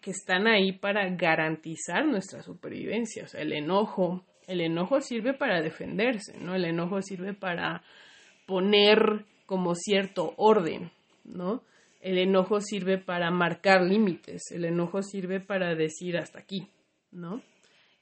que 0.00 0.10
están 0.10 0.46
ahí 0.46 0.72
para 0.72 1.08
garantizar 1.10 2.06
nuestra 2.06 2.42
supervivencia. 2.42 3.24
O 3.24 3.28
sea, 3.28 3.40
el 3.40 3.52
enojo, 3.52 4.24
el 4.46 4.60
enojo 4.60 5.00
sirve 5.00 5.34
para 5.34 5.60
defenderse, 5.60 6.38
¿no? 6.38 6.54
El 6.54 6.64
enojo 6.64 7.02
sirve 7.02 7.34
para 7.34 7.82
poner 8.46 9.24
como 9.46 9.74
cierto 9.74 10.34
orden, 10.36 10.90
¿no? 11.24 11.62
El 12.06 12.18
enojo 12.18 12.60
sirve 12.60 12.98
para 12.98 13.32
marcar 13.32 13.82
límites, 13.82 14.52
el 14.52 14.64
enojo 14.64 15.02
sirve 15.02 15.40
para 15.40 15.74
decir 15.74 16.16
hasta 16.16 16.38
aquí, 16.38 16.68
¿no? 17.10 17.42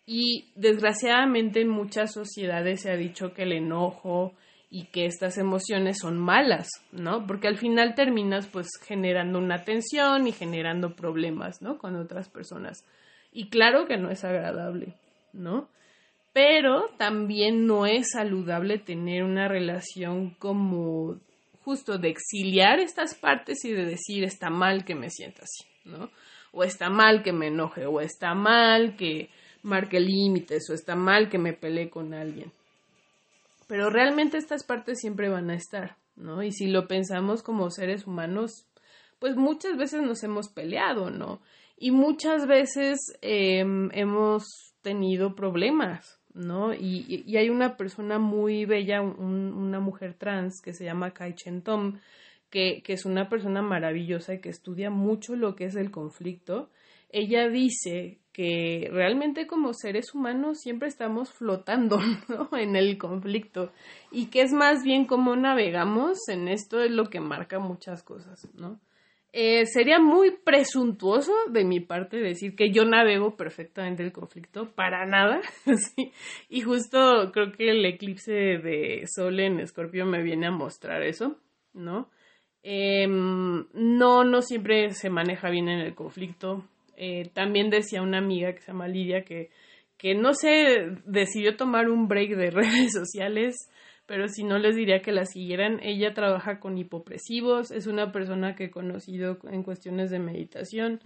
Y 0.04 0.52
desgraciadamente 0.56 1.62
en 1.62 1.70
muchas 1.70 2.12
sociedades 2.12 2.82
se 2.82 2.90
ha 2.90 2.98
dicho 2.98 3.32
que 3.32 3.44
el 3.44 3.52
enojo 3.52 4.34
y 4.68 4.88
que 4.88 5.06
estas 5.06 5.38
emociones 5.38 6.00
son 6.02 6.18
malas, 6.18 6.68
¿no? 6.92 7.26
Porque 7.26 7.48
al 7.48 7.56
final 7.56 7.94
terminas 7.94 8.46
pues 8.46 8.68
generando 8.84 9.38
una 9.38 9.64
tensión 9.64 10.26
y 10.26 10.32
generando 10.32 10.94
problemas, 10.94 11.62
¿no? 11.62 11.78
Con 11.78 11.96
otras 11.96 12.28
personas. 12.28 12.84
Y 13.32 13.48
claro 13.48 13.86
que 13.86 13.96
no 13.96 14.10
es 14.10 14.22
agradable, 14.22 14.92
¿no? 15.32 15.70
Pero 16.34 16.90
también 16.98 17.66
no 17.66 17.86
es 17.86 18.10
saludable 18.12 18.76
tener 18.76 19.24
una 19.24 19.48
relación 19.48 20.34
como 20.34 21.16
justo 21.64 21.98
de 21.98 22.10
exiliar 22.10 22.78
estas 22.78 23.14
partes 23.14 23.64
y 23.64 23.72
de 23.72 23.86
decir 23.86 24.24
está 24.24 24.50
mal 24.50 24.84
que 24.84 24.94
me 24.94 25.10
sienta 25.10 25.42
así, 25.42 25.64
¿no? 25.84 26.10
O 26.52 26.62
está 26.62 26.90
mal 26.90 27.22
que 27.22 27.32
me 27.32 27.48
enoje, 27.48 27.86
o 27.86 28.00
está 28.00 28.34
mal 28.34 28.96
que 28.96 29.30
marque 29.62 29.98
límites, 29.98 30.68
o 30.70 30.74
está 30.74 30.94
mal 30.94 31.30
que 31.30 31.38
me 31.38 31.54
pelee 31.54 31.88
con 31.88 32.14
alguien. 32.14 32.52
Pero 33.66 33.90
realmente 33.90 34.36
estas 34.36 34.62
partes 34.62 35.00
siempre 35.00 35.30
van 35.30 35.50
a 35.50 35.54
estar, 35.54 35.96
¿no? 36.16 36.42
Y 36.42 36.52
si 36.52 36.66
lo 36.68 36.86
pensamos 36.86 37.42
como 37.42 37.70
seres 37.70 38.06
humanos, 38.06 38.66
pues 39.18 39.36
muchas 39.36 39.76
veces 39.76 40.02
nos 40.02 40.22
hemos 40.22 40.48
peleado, 40.48 41.10
¿no? 41.10 41.40
Y 41.78 41.90
muchas 41.90 42.46
veces 42.46 42.98
em, 43.22 43.88
hemos 43.92 44.44
tenido 44.82 45.34
problemas, 45.34 46.20
¿no? 46.34 46.74
Y, 46.74 47.24
y, 47.26 47.36
hay 47.36 47.48
una 47.48 47.76
persona 47.76 48.18
muy 48.18 48.64
bella, 48.66 49.00
una 49.00 49.80
mujer 49.80 50.14
trans 50.14 50.60
que 50.60 50.72
se 50.72 50.84
llama 50.84 51.12
Kai 51.12 51.34
Chen 51.34 51.62
Tom, 51.62 51.98
que, 52.50 52.82
que 52.84 52.92
es 52.92 53.04
una 53.04 53.28
persona 53.28 53.62
maravillosa 53.62 54.34
y 54.34 54.40
que 54.40 54.50
estudia 54.50 54.90
mucho 54.90 55.36
lo 55.36 55.56
que 55.56 55.64
es 55.66 55.76
el 55.76 55.90
conflicto. 55.90 56.70
Ella 57.10 57.48
dice 57.48 58.18
que 58.32 58.88
realmente 58.92 59.46
como 59.46 59.72
seres 59.72 60.12
humanos 60.12 60.58
siempre 60.58 60.88
estamos 60.88 61.32
flotando 61.32 62.00
en 62.52 62.74
el 62.74 62.98
conflicto 62.98 63.72
y 64.10 64.26
que 64.26 64.42
es 64.42 64.52
más 64.52 64.82
bien 64.82 65.06
como 65.06 65.36
navegamos 65.36 66.18
en 66.28 66.48
esto 66.48 66.82
es 66.82 66.90
lo 66.90 67.08
que 67.08 67.20
marca 67.20 67.60
muchas 67.60 68.02
cosas, 68.02 68.48
¿no? 68.54 68.80
Eh, 69.36 69.66
sería 69.66 69.98
muy 69.98 70.30
presuntuoso 70.30 71.32
de 71.50 71.64
mi 71.64 71.80
parte 71.80 72.18
decir 72.18 72.54
que 72.54 72.70
yo 72.70 72.84
navego 72.84 73.34
perfectamente 73.36 74.04
el 74.04 74.12
conflicto, 74.12 74.70
para 74.76 75.06
nada, 75.06 75.40
y 76.48 76.60
justo 76.60 77.32
creo 77.32 77.50
que 77.50 77.70
el 77.70 77.84
eclipse 77.84 78.30
de 78.32 79.02
Sol 79.12 79.40
en 79.40 79.58
Escorpio 79.58 80.06
me 80.06 80.22
viene 80.22 80.46
a 80.46 80.52
mostrar 80.52 81.02
eso, 81.02 81.36
¿no? 81.72 82.08
Em, 82.62 83.66
no, 83.72 84.22
no 84.22 84.40
siempre 84.40 84.90
se 84.90 85.10
maneja 85.10 85.50
bien 85.50 85.68
en 85.68 85.80
el 85.80 85.96
conflicto, 85.96 86.68
eh, 86.96 87.28
también 87.34 87.70
decía 87.70 88.02
una 88.02 88.18
amiga 88.18 88.52
que 88.54 88.60
se 88.60 88.70
llama 88.70 88.86
Lidia 88.86 89.24
que, 89.24 89.50
que 89.98 90.14
no 90.14 90.32
sé, 90.32 90.92
decidió 91.06 91.56
tomar 91.56 91.90
un 91.90 92.06
break 92.06 92.36
de 92.36 92.50
redes 92.52 92.92
sociales, 92.92 93.68
pero 94.06 94.28
si 94.28 94.44
no 94.44 94.58
les 94.58 94.76
diría 94.76 95.00
que 95.00 95.12
la 95.12 95.24
siguieran. 95.24 95.80
Ella 95.82 96.14
trabaja 96.14 96.60
con 96.60 96.76
hipopresivos, 96.76 97.70
es 97.70 97.86
una 97.86 98.12
persona 98.12 98.54
que 98.54 98.64
he 98.64 98.70
conocido 98.70 99.38
en 99.50 99.62
cuestiones 99.62 100.10
de 100.10 100.18
meditación, 100.18 101.00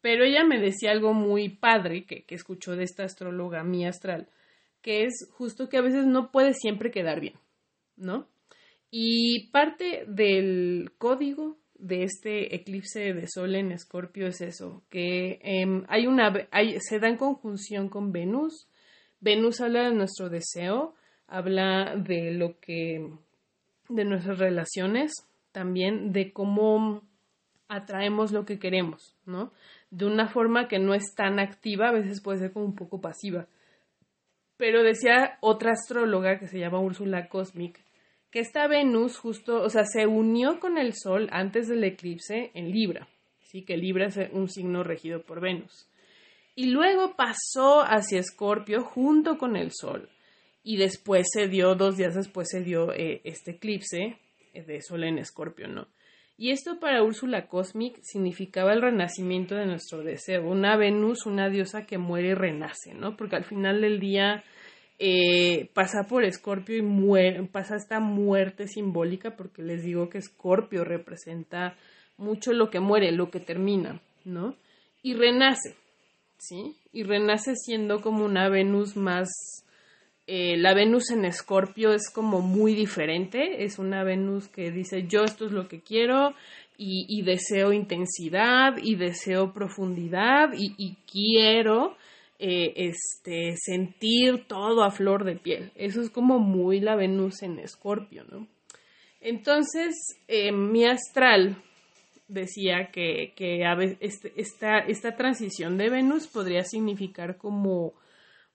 pero 0.00 0.24
ella 0.24 0.44
me 0.44 0.60
decía 0.60 0.90
algo 0.90 1.14
muy 1.14 1.48
padre 1.48 2.04
que, 2.04 2.24
que 2.24 2.34
escuchó 2.34 2.76
de 2.76 2.84
esta 2.84 3.04
astróloga 3.04 3.64
mi 3.64 3.86
astral, 3.86 4.28
que 4.82 5.04
es 5.04 5.28
justo 5.32 5.68
que 5.68 5.78
a 5.78 5.82
veces 5.82 6.06
no 6.06 6.30
puede 6.30 6.52
siempre 6.52 6.90
quedar 6.90 7.20
bien, 7.20 7.34
¿no? 7.96 8.28
Y 8.90 9.48
parte 9.50 10.04
del 10.06 10.92
código 10.98 11.58
de 11.74 12.04
este 12.04 12.54
eclipse 12.54 13.12
de 13.12 13.26
sol 13.26 13.54
en 13.56 13.72
Escorpio 13.72 14.26
es 14.26 14.40
eso, 14.40 14.84
que 14.88 15.40
em, 15.42 15.84
hay 15.88 16.06
una, 16.06 16.32
se 16.78 16.98
da 16.98 17.08
en 17.08 17.16
conjunción 17.16 17.88
con 17.88 18.12
Venus. 18.12 18.68
Venus 19.20 19.60
habla 19.60 19.88
de 19.88 19.94
nuestro 19.94 20.28
deseo, 20.28 20.94
habla 21.26 21.96
de 21.96 22.32
lo 22.32 22.58
que, 22.60 23.10
de 23.88 24.04
nuestras 24.04 24.38
relaciones, 24.38 25.12
también 25.52 26.12
de 26.12 26.32
cómo 26.32 27.02
atraemos 27.68 28.32
lo 28.32 28.44
que 28.44 28.58
queremos, 28.58 29.16
¿no? 29.26 29.52
De 29.90 30.06
una 30.06 30.28
forma 30.28 30.68
que 30.68 30.78
no 30.78 30.94
es 30.94 31.14
tan 31.14 31.38
activa, 31.38 31.88
a 31.88 31.92
veces 31.92 32.20
puede 32.20 32.38
ser 32.38 32.52
como 32.52 32.64
un 32.64 32.74
poco 32.74 33.00
pasiva. 33.00 33.46
Pero 34.56 34.82
decía 34.82 35.38
otra 35.40 35.72
astróloga 35.72 36.38
que 36.38 36.48
se 36.48 36.58
llama 36.58 36.80
Úrsula 36.80 37.28
Cosmic, 37.28 37.80
que 38.30 38.40
esta 38.40 38.66
Venus 38.66 39.18
justo, 39.18 39.62
o 39.62 39.68
sea, 39.68 39.84
se 39.84 40.06
unió 40.06 40.58
con 40.58 40.78
el 40.78 40.94
Sol 40.94 41.28
antes 41.30 41.68
del 41.68 41.84
eclipse 41.84 42.50
en 42.54 42.70
Libra, 42.70 43.08
sí, 43.38 43.64
que 43.64 43.76
Libra 43.76 44.06
es 44.06 44.18
un 44.32 44.48
signo 44.48 44.82
regido 44.82 45.22
por 45.22 45.40
Venus. 45.40 45.88
Y 46.56 46.66
luego 46.66 47.14
pasó 47.16 47.82
hacia 47.82 48.20
Escorpio 48.20 48.82
junto 48.82 49.38
con 49.38 49.56
el 49.56 49.70
Sol. 49.72 50.08
Y 50.64 50.78
después 50.78 51.26
se 51.32 51.46
dio, 51.46 51.76
dos 51.76 51.96
días 51.96 52.16
después 52.16 52.48
se 52.50 52.62
dio 52.62 52.92
eh, 52.92 53.20
este 53.22 53.52
eclipse 53.52 54.18
de 54.54 54.82
Sol 54.82 55.04
en 55.04 55.18
Escorpio, 55.18 55.68
¿no? 55.68 55.86
Y 56.36 56.50
esto 56.50 56.80
para 56.80 57.04
Úrsula 57.04 57.46
Cosmic 57.46 58.00
significaba 58.02 58.72
el 58.72 58.82
renacimiento 58.82 59.54
de 59.54 59.66
nuestro 59.66 60.02
deseo, 60.02 60.48
una 60.48 60.76
Venus, 60.76 61.26
una 61.26 61.48
diosa 61.48 61.86
que 61.86 61.96
muere 61.96 62.30
y 62.30 62.34
renace, 62.34 62.92
¿no? 62.92 63.16
Porque 63.16 63.36
al 63.36 63.44
final 63.44 63.80
del 63.80 64.00
día 64.00 64.42
eh, 64.98 65.70
pasa 65.74 66.06
por 66.08 66.24
Escorpio 66.24 66.76
y 66.76 66.82
muere, 66.82 67.42
pasa 67.44 67.76
esta 67.76 68.00
muerte 68.00 68.66
simbólica 68.66 69.36
porque 69.36 69.62
les 69.62 69.84
digo 69.84 70.08
que 70.08 70.18
Escorpio 70.18 70.84
representa 70.84 71.76
mucho 72.16 72.52
lo 72.52 72.68
que 72.70 72.80
muere, 72.80 73.12
lo 73.12 73.30
que 73.30 73.40
termina, 73.40 74.00
¿no? 74.24 74.56
Y 75.02 75.14
renace, 75.14 75.76
¿sí? 76.38 76.76
Y 76.92 77.04
renace 77.04 77.54
siendo 77.54 78.00
como 78.00 78.24
una 78.24 78.48
Venus 78.48 78.96
más... 78.96 79.28
Eh, 80.26 80.56
la 80.56 80.72
Venus 80.72 81.10
en 81.10 81.26
Escorpio 81.26 81.92
es 81.92 82.10
como 82.10 82.40
muy 82.40 82.74
diferente, 82.74 83.64
es 83.64 83.78
una 83.78 84.04
Venus 84.04 84.48
que 84.48 84.70
dice 84.70 85.06
yo 85.06 85.24
esto 85.24 85.44
es 85.44 85.52
lo 85.52 85.68
que 85.68 85.82
quiero 85.82 86.34
y, 86.78 87.22
deseo 87.22 87.72
intensidad 87.72 88.76
y 88.82 88.96
deseo 88.96 89.52
profundidad 89.52 90.50
y, 90.56 90.96
quiero 91.10 91.96
eh, 92.38 92.72
este, 92.76 93.54
sentir 93.56 94.46
todo 94.48 94.82
a 94.82 94.90
flor 94.90 95.24
de 95.24 95.36
piel. 95.36 95.70
Eso 95.76 96.00
es 96.00 96.10
como 96.10 96.38
muy 96.38 96.80
la 96.80 96.96
Venus 96.96 97.42
en 97.42 97.58
Escorpio, 97.60 98.24
¿no? 98.24 98.48
Entonces, 99.20 99.94
eh, 100.26 100.52
mi 100.52 100.84
astral 100.84 101.62
decía 102.28 102.90
que, 102.90 103.32
este, 104.00 104.32
esta, 104.36 104.78
esta 104.78 105.16
transición 105.16 105.78
de 105.78 105.90
Venus 105.90 106.26
podría 106.26 106.64
significar 106.64 107.36
como 107.36 107.94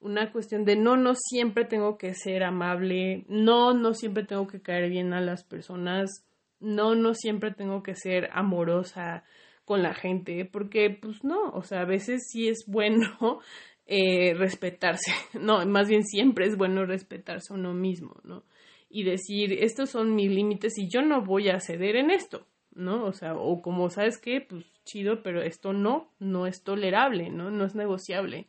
una 0.01 0.31
cuestión 0.31 0.63
de 0.65 0.75
no, 0.75 0.95
no 0.95 1.13
siempre 1.15 1.65
tengo 1.65 1.97
que 1.97 2.13
ser 2.13 2.43
amable, 2.43 3.25
no, 3.27 3.73
no 3.73 3.93
siempre 3.93 4.23
tengo 4.23 4.47
que 4.47 4.61
caer 4.61 4.89
bien 4.89 5.13
a 5.13 5.21
las 5.21 5.43
personas, 5.43 6.25
no, 6.59 6.95
no 6.95 7.13
siempre 7.13 7.51
tengo 7.51 7.83
que 7.83 7.95
ser 7.95 8.29
amorosa 8.33 9.23
con 9.65 9.83
la 9.83 9.93
gente, 9.93 10.45
porque 10.45 10.89
pues 10.89 11.23
no, 11.23 11.51
o 11.51 11.61
sea, 11.63 11.81
a 11.81 11.85
veces 11.85 12.27
sí 12.29 12.47
es 12.47 12.65
bueno 12.67 13.39
eh, 13.85 14.33
respetarse, 14.33 15.11
no, 15.39 15.65
más 15.65 15.89
bien 15.89 16.03
siempre 16.03 16.45
es 16.45 16.57
bueno 16.57 16.85
respetarse 16.85 17.53
a 17.53 17.57
uno 17.57 17.73
mismo, 17.73 18.15
¿no? 18.23 18.43
Y 18.89 19.03
decir, 19.03 19.53
estos 19.63 19.91
son 19.91 20.15
mis 20.15 20.31
límites 20.31 20.77
y 20.79 20.89
yo 20.89 21.03
no 21.03 21.21
voy 21.21 21.49
a 21.49 21.59
ceder 21.59 21.95
en 21.95 22.09
esto, 22.09 22.47
¿no? 22.73 23.05
O 23.05 23.13
sea, 23.13 23.35
o 23.35 23.61
como 23.61 23.91
sabes 23.91 24.17
que, 24.17 24.41
pues 24.41 24.65
chido, 24.83 25.21
pero 25.21 25.43
esto 25.43 25.73
no, 25.73 26.11
no 26.17 26.47
es 26.47 26.63
tolerable, 26.63 27.29
¿no? 27.29 27.51
No 27.51 27.65
es 27.65 27.75
negociable. 27.75 28.47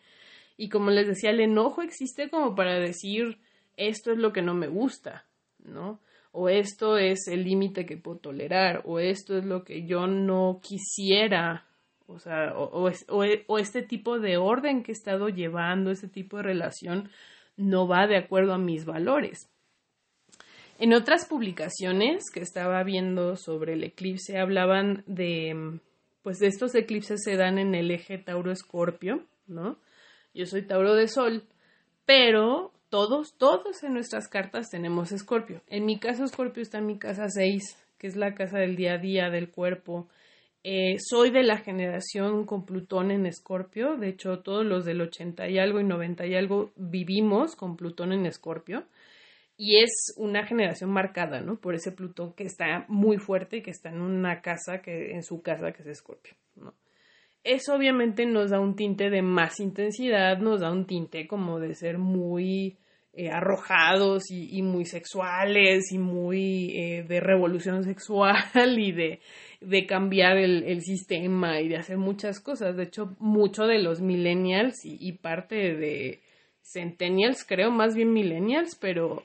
Y 0.61 0.69
como 0.69 0.91
les 0.91 1.07
decía, 1.07 1.31
el 1.31 1.41
enojo 1.41 1.81
existe 1.81 2.29
como 2.29 2.55
para 2.55 2.79
decir 2.79 3.39
esto 3.79 4.13
es 4.13 4.19
lo 4.19 4.31
que 4.31 4.43
no 4.43 4.53
me 4.53 4.69
gusta, 4.69 5.25
¿no? 5.65 6.01
O 6.33 6.51
esto 6.51 6.99
es 6.99 7.29
el 7.29 7.45
límite 7.45 7.87
que 7.87 7.97
puedo 7.97 8.19
tolerar, 8.19 8.83
o 8.85 8.99
esto 8.99 9.39
es 9.39 9.47
lo 9.47 9.65
que 9.65 9.87
yo 9.87 10.07
no 10.07 10.61
quisiera, 10.63 11.65
o 12.07 12.19
sea, 12.19 12.53
o, 12.55 12.91
o, 13.09 13.59
este 13.59 13.83
tipo 13.83 14.21
de 14.21 14.37
orden 14.37 14.83
que 14.83 14.93
he 14.93 14.95
estado 14.95 15.31
llevando, 15.31 15.91
este 15.91 16.09
tipo 16.09 16.37
de 16.37 16.43
relación, 16.43 17.09
no 17.57 17.89
va 17.89 18.07
de 18.07 18.19
acuerdo 18.19 18.53
a 18.53 18.59
mis 18.59 18.85
valores. 18.85 19.49
En 20.79 20.93
otras 20.93 21.27
publicaciones 21.27 22.31
que 22.31 22.41
estaba 22.41 22.85
viendo 22.85 23.37
sobre 23.37 23.73
el 23.73 23.85
eclipse 23.85 24.39
hablaban 24.39 25.05
de, 25.07 25.81
pues 26.21 26.43
estos 26.43 26.75
eclipses 26.75 27.23
se 27.25 27.37
dan 27.37 27.57
en 27.57 27.75
el 27.75 27.91
eje 27.91 28.19
Tauro-Escorpio, 28.19 29.25
¿no? 29.47 29.79
Yo 30.33 30.47
soy 30.47 30.63
Tauro 30.63 30.95
de 30.95 31.09
Sol, 31.09 31.45
pero 32.07 32.73
todos, 32.89 33.37
todos 33.37 33.83
en 33.83 33.95
nuestras 33.95 34.29
cartas 34.29 34.71
tenemos 34.71 35.13
Escorpio. 35.13 35.63
En 35.67 35.87
mi 35.87 35.99
caso, 35.99 36.25
Escorpio 36.25 36.63
está 36.63 36.79
en 36.79 36.87
mi 36.87 36.99
casa 36.99 37.29
6, 37.29 37.63
que 37.99 38.07
es 38.07 38.17
la 38.17 38.35
casa 38.35 38.59
del 38.59 38.77
día 38.77 38.95
a 38.95 38.99
día, 38.99 39.31
del 39.31 39.51
cuerpo. 39.51 40.09
Eh, 40.63 40.97
soy 40.99 41.31
de 41.31 41.43
la 41.43 41.59
generación 41.59 42.45
con 42.45 42.67
Plutón 42.67 43.11
en 43.11 43.27
Escorpio. 43.27 43.97
De 43.97 44.09
hecho, 44.09 44.41
todos 44.41 44.65
los 44.65 44.85
del 44.85 45.01
80 45.01 45.49
y 45.49 45.59
algo 45.59 45.81
y 45.81 45.85
90 45.85 46.27
y 46.27 46.35
algo 46.35 46.73
vivimos 46.77 47.57
con 47.57 47.77
Plutón 47.77 48.13
en 48.13 48.27
Escorpio. 48.27 48.85
Y 49.57 49.83
es 49.83 50.15
una 50.17 50.47
generación 50.47 50.91
marcada, 50.91 51.41
¿no? 51.41 51.57
Por 51.61 51.75
ese 51.75 51.93
Plutón 51.93 52.33
que 52.35 52.45
está 52.45 52.85
muy 52.89 53.19
fuerte 53.19 53.59
y 53.59 53.63
que 53.63 53.71
está 53.71 53.91
en 53.91 54.01
una 54.01 54.41
casa, 54.41 54.81
que, 54.81 55.13
en 55.13 55.23
su 55.23 55.43
casa, 55.43 55.73
que 55.73 55.83
es 55.83 55.89
Escorpio, 55.89 56.35
¿no? 56.57 56.75
Eso 57.43 57.75
obviamente 57.75 58.27
nos 58.27 58.51
da 58.51 58.61
un 58.61 58.77
tinte 58.77 59.09
de 59.11 59.23
más 59.23 59.61
intensidad, 59.61 60.39
nos 60.39 60.61
da 60.61 60.71
un 60.71 60.87
tinte 60.87 61.27
como 61.27 61.59
de 61.59 61.75
ser 61.75 61.99
muy 61.99 62.79
eh, 63.13 63.29
arrojados 63.29 64.31
y, 64.31 64.63
muy 64.63 64.85
sexuales 64.85 65.91
y 65.91 65.99
muy 65.99 66.71
eh, 66.79 67.03
de 67.03 67.19
revolución 67.19 67.83
sexual 67.85 68.79
y 68.79 68.93
de, 68.93 69.21
de 69.61 69.87
cambiar 69.87 70.37
el, 70.37 70.63
el, 70.63 70.83
sistema 70.83 71.61
y 71.61 71.69
de 71.69 71.79
hacer 71.79 71.99
muchas 71.99 72.41
cosas. 72.41 72.77
De 72.77 72.85
hecho, 72.85 73.17
mucho 73.19 73.67
de 73.67 73.81
los 73.81 74.01
millennials 74.01 74.85
y, 74.85 75.13
parte 75.13 75.57
de 75.57 76.21
centennials, 76.63 77.45
creo, 77.45 77.73
más 77.73 77.97
bien 77.97 78.13
millennials, 78.13 78.77
pero 78.77 79.25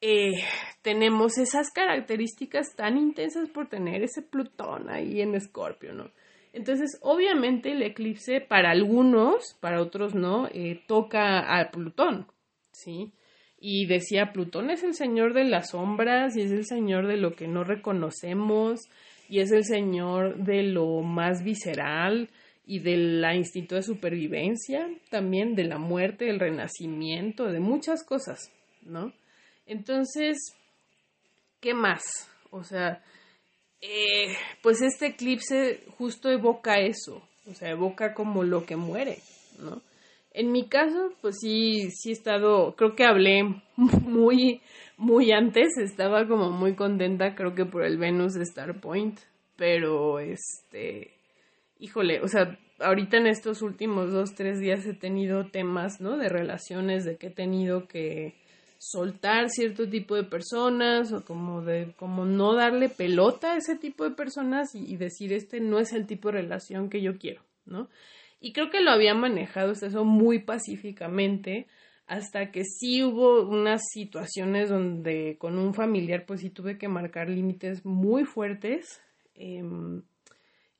eh, 0.00 0.42
tenemos 0.80 1.36
esas 1.36 1.70
características 1.70 2.74
tan 2.76 2.96
intensas 2.96 3.50
por 3.50 3.68
tener 3.68 4.02
ese 4.04 4.22
Plutón 4.22 4.88
ahí 4.88 5.20
en 5.20 5.34
Escorpio, 5.34 5.92
¿no? 5.92 6.10
Entonces, 6.56 6.98
obviamente 7.02 7.72
el 7.72 7.82
eclipse 7.82 8.40
para 8.40 8.70
algunos, 8.70 9.58
para 9.60 9.82
otros 9.82 10.14
no, 10.14 10.48
eh, 10.54 10.80
toca 10.86 11.40
a 11.40 11.70
Plutón, 11.70 12.28
¿sí? 12.72 13.12
Y 13.60 13.84
decía, 13.84 14.32
Plutón 14.32 14.70
es 14.70 14.82
el 14.82 14.94
señor 14.94 15.34
de 15.34 15.44
las 15.44 15.72
sombras 15.72 16.34
y 16.34 16.40
es 16.40 16.52
el 16.52 16.64
señor 16.64 17.08
de 17.08 17.18
lo 17.18 17.34
que 17.34 17.46
no 17.46 17.62
reconocemos 17.62 18.80
y 19.28 19.40
es 19.40 19.52
el 19.52 19.64
señor 19.64 20.38
de 20.38 20.62
lo 20.62 21.02
más 21.02 21.44
visceral 21.44 22.30
y 22.64 22.78
del 22.78 23.22
instinto 23.34 23.74
de 23.74 23.82
supervivencia, 23.82 24.88
también 25.10 25.56
de 25.56 25.64
la 25.64 25.76
muerte, 25.76 26.24
del 26.24 26.40
renacimiento, 26.40 27.52
de 27.52 27.60
muchas 27.60 28.02
cosas, 28.02 28.50
¿no? 28.80 29.12
Entonces, 29.66 30.38
¿qué 31.60 31.74
más? 31.74 32.02
O 32.50 32.64
sea, 32.64 33.02
eh, 33.80 34.36
pues 34.62 34.82
este 34.82 35.06
eclipse 35.06 35.84
justo 35.98 36.30
evoca 36.30 36.78
eso, 36.78 37.22
o 37.46 37.54
sea, 37.54 37.70
evoca 37.70 38.14
como 38.14 38.42
lo 38.44 38.64
que 38.64 38.76
muere, 38.76 39.18
¿no? 39.58 39.82
En 40.32 40.52
mi 40.52 40.68
caso, 40.68 41.12
pues 41.22 41.36
sí, 41.40 41.90
sí 41.90 42.10
he 42.10 42.12
estado, 42.12 42.76
creo 42.76 42.94
que 42.94 43.04
hablé 43.04 43.42
muy, 43.76 44.60
muy 44.96 45.32
antes, 45.32 45.78
estaba 45.78 46.26
como 46.28 46.50
muy 46.50 46.74
contenta, 46.74 47.34
creo 47.34 47.54
que 47.54 47.64
por 47.64 47.84
el 47.84 47.98
Venus 47.98 48.36
Star 48.36 48.80
Point, 48.80 49.18
pero 49.56 50.18
este, 50.18 51.14
híjole, 51.78 52.20
o 52.20 52.28
sea, 52.28 52.58
ahorita 52.80 53.16
en 53.16 53.26
estos 53.26 53.62
últimos 53.62 54.12
dos, 54.12 54.34
tres 54.34 54.60
días 54.60 54.84
he 54.86 54.94
tenido 54.94 55.46
temas, 55.46 56.00
¿no? 56.00 56.16
De 56.16 56.28
relaciones, 56.28 57.04
de 57.04 57.16
que 57.16 57.28
he 57.28 57.30
tenido 57.30 57.88
que 57.88 58.34
soltar 58.88 59.50
cierto 59.50 59.88
tipo 59.88 60.14
de 60.14 60.22
personas 60.22 61.12
o 61.12 61.24
como 61.24 61.60
de 61.60 61.92
como 61.96 62.24
no 62.24 62.54
darle 62.54 62.88
pelota 62.88 63.52
a 63.52 63.56
ese 63.56 63.74
tipo 63.74 64.04
de 64.04 64.14
personas 64.14 64.76
y, 64.76 64.96
decir 64.96 65.32
este 65.32 65.58
no 65.58 65.80
es 65.80 65.92
el 65.92 66.06
tipo 66.06 66.28
de 66.28 66.42
relación 66.42 66.88
que 66.88 67.02
yo 67.02 67.18
quiero, 67.18 67.42
¿no? 67.64 67.88
Y 68.40 68.52
creo 68.52 68.70
que 68.70 68.80
lo 68.80 68.92
había 68.92 69.14
manejado 69.14 69.72
eso 69.72 70.04
muy 70.04 70.38
pacíficamente 70.38 71.66
hasta 72.06 72.52
que 72.52 72.62
sí 72.64 73.02
hubo 73.02 73.42
unas 73.42 73.82
situaciones 73.92 74.68
donde 74.68 75.36
con 75.38 75.58
un 75.58 75.74
familiar 75.74 76.24
pues 76.24 76.40
sí 76.40 76.50
tuve 76.50 76.78
que 76.78 76.86
marcar 76.86 77.28
límites 77.28 77.84
muy 77.84 78.24
fuertes 78.24 79.00
em, 79.34 80.02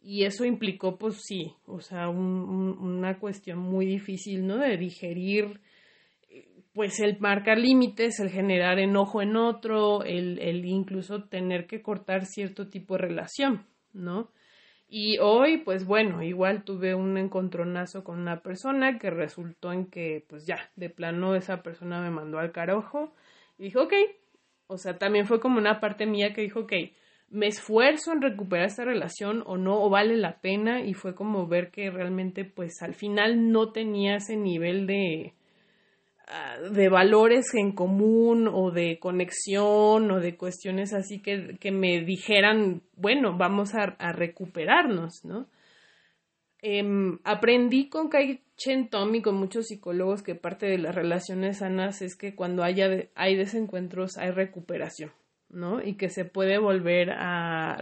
y 0.01 0.23
eso 0.23 0.45
implicó 0.45 0.97
pues 0.97 1.16
sí, 1.25 1.55
o 1.66 1.81
sea, 1.81 2.09
una 2.09 3.19
cuestión 3.19 3.59
muy 3.59 3.87
difícil, 3.87 4.47
¿no? 4.47 4.59
De 4.59 4.77
digerir 4.77 5.59
pues 6.76 7.00
el 7.00 7.18
marcar 7.20 7.56
límites, 7.56 8.20
el 8.20 8.28
generar 8.28 8.78
enojo 8.78 9.22
en 9.22 9.34
otro, 9.34 10.04
el, 10.04 10.38
el, 10.40 10.66
incluso 10.66 11.24
tener 11.24 11.66
que 11.66 11.80
cortar 11.80 12.26
cierto 12.26 12.68
tipo 12.68 12.94
de 12.94 12.98
relación, 12.98 13.64
¿no? 13.94 14.30
Y 14.86 15.16
hoy, 15.20 15.56
pues 15.56 15.86
bueno, 15.86 16.22
igual 16.22 16.64
tuve 16.64 16.94
un 16.94 17.16
encontronazo 17.16 18.04
con 18.04 18.20
una 18.20 18.42
persona 18.42 18.98
que 18.98 19.08
resultó 19.08 19.72
en 19.72 19.86
que, 19.86 20.26
pues 20.28 20.44
ya, 20.44 20.70
de 20.76 20.90
plano 20.90 21.34
esa 21.34 21.62
persona 21.62 22.02
me 22.02 22.10
mandó 22.10 22.38
al 22.38 22.52
carajo 22.52 23.14
y 23.56 23.64
dijo, 23.64 23.84
ok, 23.84 23.94
o 24.66 24.76
sea, 24.76 24.98
también 24.98 25.24
fue 25.24 25.40
como 25.40 25.56
una 25.56 25.80
parte 25.80 26.04
mía 26.04 26.34
que 26.34 26.42
dijo, 26.42 26.60
ok, 26.60 26.74
me 27.30 27.46
esfuerzo 27.46 28.12
en 28.12 28.20
recuperar 28.20 28.66
esta 28.66 28.84
relación 28.84 29.42
o 29.46 29.56
no, 29.56 29.82
o 29.82 29.88
vale 29.88 30.18
la 30.18 30.42
pena, 30.42 30.82
y 30.82 30.92
fue 30.92 31.14
como 31.14 31.46
ver 31.46 31.70
que 31.70 31.90
realmente, 31.90 32.44
pues 32.44 32.82
al 32.82 32.92
final 32.92 33.50
no 33.50 33.72
tenía 33.72 34.16
ese 34.16 34.36
nivel 34.36 34.86
de, 34.86 35.32
de 36.72 36.88
valores 36.88 37.54
en 37.54 37.72
común 37.72 38.48
o 38.52 38.72
de 38.72 38.98
conexión 38.98 40.10
o 40.10 40.20
de 40.20 40.36
cuestiones 40.36 40.92
así 40.92 41.20
que, 41.20 41.56
que 41.60 41.70
me 41.70 42.00
dijeran, 42.00 42.82
bueno, 42.96 43.36
vamos 43.36 43.74
a, 43.74 43.94
a 43.98 44.12
recuperarnos, 44.12 45.24
¿no? 45.24 45.46
Em, 46.62 47.18
aprendí 47.22 47.88
con 47.88 48.08
Kai 48.08 48.42
Chen 48.56 48.88
Tom 48.88 49.14
y 49.14 49.22
con 49.22 49.36
muchos 49.36 49.66
psicólogos 49.66 50.22
que 50.22 50.34
parte 50.34 50.66
de 50.66 50.78
las 50.78 50.94
relaciones 50.94 51.58
sanas 51.58 52.02
es 52.02 52.16
que 52.16 52.34
cuando 52.34 52.64
haya 52.64 52.88
hay 53.14 53.36
desencuentros 53.36 54.16
hay 54.16 54.30
recuperación, 54.32 55.12
¿no? 55.48 55.80
Y 55.80 55.94
que 55.94 56.08
se 56.08 56.24
puede 56.24 56.58
volver 56.58 57.10
a 57.12 57.78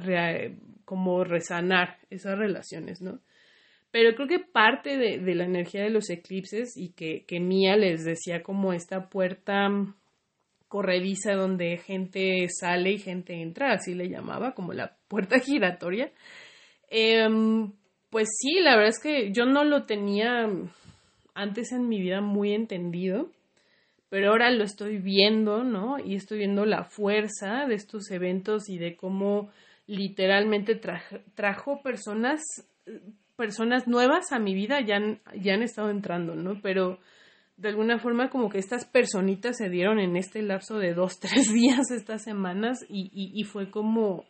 como 0.84 1.24
resanar 1.24 1.96
esas 2.10 2.36
relaciones, 2.36 3.00
¿no? 3.00 3.20
Pero 3.94 4.16
creo 4.16 4.26
que 4.26 4.40
parte 4.40 4.98
de, 4.98 5.34
la 5.36 5.44
energía 5.44 5.84
de 5.84 5.90
los 5.90 6.10
eclipses 6.10 6.76
y 6.76 6.88
que, 6.94 7.24
que 7.28 7.38
Mía 7.38 7.76
les 7.76 8.04
decía 8.04 8.42
como 8.42 8.72
esta 8.72 9.08
puerta 9.08 9.70
corrediza 10.66 11.34
donde 11.34 11.76
gente 11.76 12.48
sale 12.48 12.90
y 12.90 12.98
gente 12.98 13.40
entra, 13.40 13.70
así 13.70 13.94
le 13.94 14.08
llamaba, 14.08 14.52
como 14.52 14.72
la 14.72 14.96
puerta 15.06 15.38
giratoria. 15.38 16.10
Em, 16.90 17.70
pues 18.10 18.30
sí, 18.36 18.58
la 18.58 18.74
verdad 18.74 18.88
es 18.88 19.00
que 19.00 19.32
yo 19.32 19.46
no 19.46 19.62
lo 19.62 19.84
tenía 19.84 20.50
antes 21.32 21.70
en 21.70 21.88
mi 21.88 22.00
vida 22.00 22.20
muy 22.20 22.52
entendido, 22.52 23.30
pero 24.08 24.30
ahora 24.30 24.50
lo 24.50 24.64
estoy 24.64 24.98
viendo, 24.98 25.62
¿no? 25.62 26.00
Y 26.00 26.16
estoy 26.16 26.38
viendo 26.38 26.66
la 26.66 26.82
fuerza 26.82 27.66
de 27.68 27.76
estos 27.76 28.10
eventos 28.10 28.68
y 28.68 28.76
de 28.76 28.96
cómo 28.96 29.52
literalmente 29.86 30.80
trajo 31.36 31.80
personas 31.80 32.42
personas 33.36 33.86
nuevas 33.86 34.32
a 34.32 34.38
mi 34.38 34.54
vida 34.54 34.80
ya 34.80 34.96
han, 34.96 35.20
ya 35.40 35.54
han 35.54 35.62
estado 35.62 35.90
entrando, 35.90 36.34
¿no? 36.34 36.60
Pero 36.62 36.98
de 37.56 37.68
alguna 37.68 37.98
forma 37.98 38.30
como 38.30 38.48
que 38.48 38.58
estas 38.58 38.84
personitas 38.84 39.56
se 39.56 39.68
dieron 39.68 39.98
en 39.98 40.16
este 40.16 40.42
lapso 40.42 40.78
de 40.78 40.94
dos, 40.94 41.18
tres 41.20 41.52
días, 41.52 41.90
estas 41.90 42.22
semanas, 42.22 42.84
y, 42.88 43.10
y, 43.12 43.38
y 43.38 43.44
fue 43.44 43.70
como, 43.70 44.24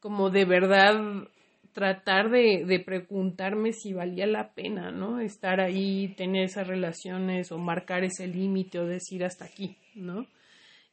como 0.00 0.30
de 0.30 0.44
verdad 0.44 1.28
tratar 1.72 2.30
de, 2.30 2.64
de 2.66 2.80
preguntarme 2.80 3.72
si 3.72 3.94
valía 3.94 4.26
la 4.26 4.52
pena, 4.52 4.90
¿no? 4.90 5.20
Estar 5.20 5.60
ahí, 5.60 6.14
tener 6.16 6.44
esas 6.44 6.66
relaciones 6.66 7.50
o 7.50 7.58
marcar 7.58 8.04
ese 8.04 8.26
límite 8.26 8.78
o 8.78 8.86
decir 8.86 9.24
hasta 9.24 9.46
aquí, 9.46 9.78
¿no? 9.94 10.26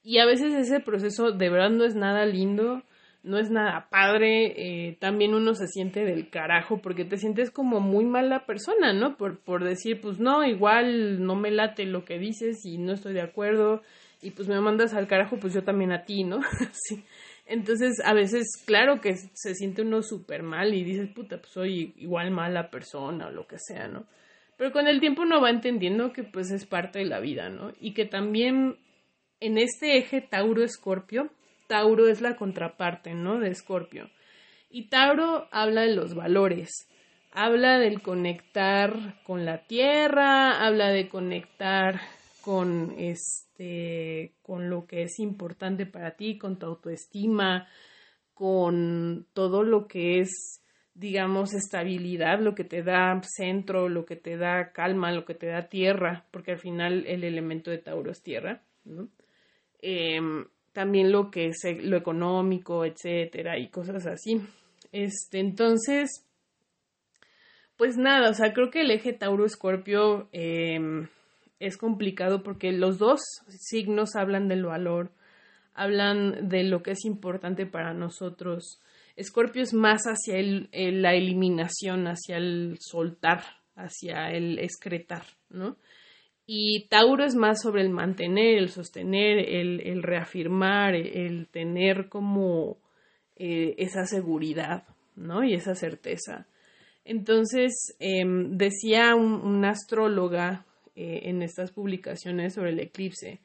Y 0.04 0.20
a 0.20 0.26
veces 0.26 0.54
ese 0.54 0.80
proceso 0.80 1.32
de 1.32 1.50
verdad 1.50 1.72
no 1.72 1.84
es 1.84 1.96
nada 1.96 2.26
lindo, 2.26 2.82
no 3.24 3.38
es 3.38 3.52
nada 3.52 3.88
padre, 3.90 4.54
eh, 4.56 4.98
también 5.00 5.34
uno 5.34 5.54
se 5.54 5.68
siente 5.68 6.06
del 6.06 6.30
carajo 6.30 6.82
porque 6.82 7.06
te 7.06 7.18
sientes 7.18 7.52
como 7.52 7.80
muy 7.80 8.06
mala 8.06 8.46
persona, 8.46 8.94
¿no? 8.94 9.18
Por, 9.18 9.40
por 9.40 9.64
decir, 9.64 10.00
pues 10.02 10.20
no, 10.20 10.46
igual 10.46 11.26
no 11.26 11.36
me 11.36 11.52
late 11.52 11.86
lo 11.86 12.06
que 12.06 12.18
dices 12.18 12.66
y 12.66 12.78
no 12.78 12.94
estoy 12.94 13.14
de 13.14 13.22
acuerdo 13.22 13.82
y 14.22 14.32
pues 14.32 14.48
me 14.48 14.60
mandas 14.60 14.94
al 14.94 15.08
carajo, 15.08 15.38
pues 15.40 15.54
yo 15.54 15.64
también 15.64 15.92
a 15.92 16.04
ti, 16.04 16.24
¿no? 16.24 16.40
sí. 16.72 17.04
Entonces, 17.46 18.00
a 18.06 18.14
veces, 18.14 18.46
claro 18.66 19.02
que 19.02 19.16
se 19.16 19.56
siente 19.56 19.82
uno 19.82 20.04
súper 20.04 20.44
mal 20.44 20.74
y 20.74 20.84
dices, 20.84 21.10
puta, 21.10 21.38
pues 21.38 21.52
soy 21.52 21.94
igual 21.98 22.30
mala 22.30 22.70
persona 22.70 23.28
o 23.28 23.32
lo 23.32 23.48
que 23.48 23.58
sea, 23.58 23.88
¿no? 23.88 24.06
Pero 24.56 24.72
con 24.72 24.88
el 24.88 25.00
tiempo 25.00 25.24
uno 25.24 25.42
va 25.42 25.50
entendiendo 25.50 26.12
que 26.12 26.24
pues 26.24 26.52
es 26.52 26.66
parte 26.66 27.00
de 27.00 27.06
la 27.06 27.20
vida, 27.20 27.50
¿no? 27.50 27.72
Y 27.80 27.94
que 27.94 28.06
también 28.06 28.78
en 29.40 29.58
este 29.58 29.98
eje 29.98 30.22
Tauro-Escorpio, 30.22 31.32
Tauro 31.70 32.08
es 32.08 32.20
la 32.20 32.36
contraparte, 32.36 33.14
¿no? 33.14 33.40
De 33.40 33.52
Escorpio. 33.52 34.10
Y 34.72 34.90
Tauro 34.90 35.48
habla 35.52 35.82
de 35.82 35.94
los 35.94 36.16
valores, 36.16 36.90
habla 37.32 37.78
del 37.78 38.02
conectar 38.02 39.22
con 39.24 39.46
la 39.46 39.68
tierra, 39.68 40.66
habla 40.66 40.90
de 40.90 41.08
conectar 41.08 42.02
con 42.42 42.96
este 42.98 44.34
con 44.42 44.72
lo 44.72 44.88
que 44.88 45.04
es 45.04 45.20
importante 45.20 45.86
para 45.86 46.16
ti, 46.16 46.40
con 46.40 46.58
tu 46.58 46.66
autoestima, 46.66 47.68
con 48.34 49.28
todo 49.34 49.62
lo 49.64 49.88
que 49.88 50.22
es 50.22 50.64
digamos 50.96 51.54
estabilidad, 51.54 52.40
lo 52.40 52.56
que 52.56 52.64
te 52.64 52.82
da 52.82 53.22
centro, 53.24 53.90
lo 53.90 54.06
que 54.06 54.16
te 54.16 54.38
da 54.38 54.72
calma, 54.72 55.12
lo 55.12 55.24
que 55.24 55.36
te 55.36 55.48
da 55.48 55.70
tierra, 55.70 56.26
porque 56.32 56.54
al 56.54 56.60
final 56.60 57.06
el 57.06 57.24
elemento 57.24 57.70
de 57.70 57.78
Tauro 57.78 58.10
es 58.12 58.24
tierra, 58.24 58.64
¿no? 58.86 59.08
Em, 59.82 60.46
también 60.74 61.12
lo 61.12 61.32
que 61.32 61.48
es 61.48 61.64
lo 61.84 61.98
económico, 61.98 62.86
etcétera, 62.86 63.58
y 63.58 63.70
cosas 63.70 64.06
así. 64.06 64.42
Este, 64.92 65.40
entonces, 65.40 66.26
pues 67.78 67.98
nada, 67.98 68.30
o 68.30 68.34
sea, 68.34 68.54
creo 68.54 68.72
que 68.72 68.82
el 68.82 68.92
eje 68.92 69.14
Tauro-Escorpio 69.14 70.30
eh, 70.32 71.08
es 71.60 71.78
complicado 71.78 72.44
porque 72.44 72.72
los 72.72 72.98
dos 72.98 73.22
signos 73.50 74.16
hablan 74.16 74.48
del 74.48 74.66
valor, 74.66 75.12
hablan 75.74 76.50
de 76.50 76.64
lo 76.64 76.82
que 76.82 76.92
es 76.92 77.06
importante 77.06 77.66
para 77.66 77.94
nosotros. 77.94 78.82
Escorpio 79.16 79.62
es 79.62 79.74
más 79.74 80.04
hacia 80.04 80.38
el, 80.38 80.70
la 81.02 81.14
eliminación, 81.14 82.08
hacia 82.08 82.38
el 82.38 82.78
soltar, 82.80 83.44
hacia 83.76 84.32
el 84.32 84.60
excretar, 84.60 85.24
¿no? 85.50 85.78
Y 86.52 86.88
Tauro 86.90 87.26
es 87.26 87.36
más 87.36 87.62
sobre 87.62 87.84
el 87.84 87.92
mantener, 87.92 88.58
el 88.58 88.70
sostener, 88.70 89.38
el, 89.38 90.02
reafirmar, 90.02 90.96
el 90.96 91.46
tener 91.46 92.10
como 92.10 92.80
eh, 93.36 93.76
esa 93.78 94.06
seguridad, 94.06 94.84
¿no? 95.16 95.44
Y 95.44 95.54
esa 95.54 95.76
certeza. 95.76 96.48
Entonces, 97.06 97.96
eh, 98.00 98.24
decía 98.26 99.14
un, 99.14 99.34
un 99.34 99.64
astróloga 99.64 100.66
eh, 100.96 101.20
en 101.26 101.44
estas 101.44 101.72
publicaciones 101.72 102.56
sobre 102.56 102.72
el 102.72 102.80
eclipse, 102.80 103.42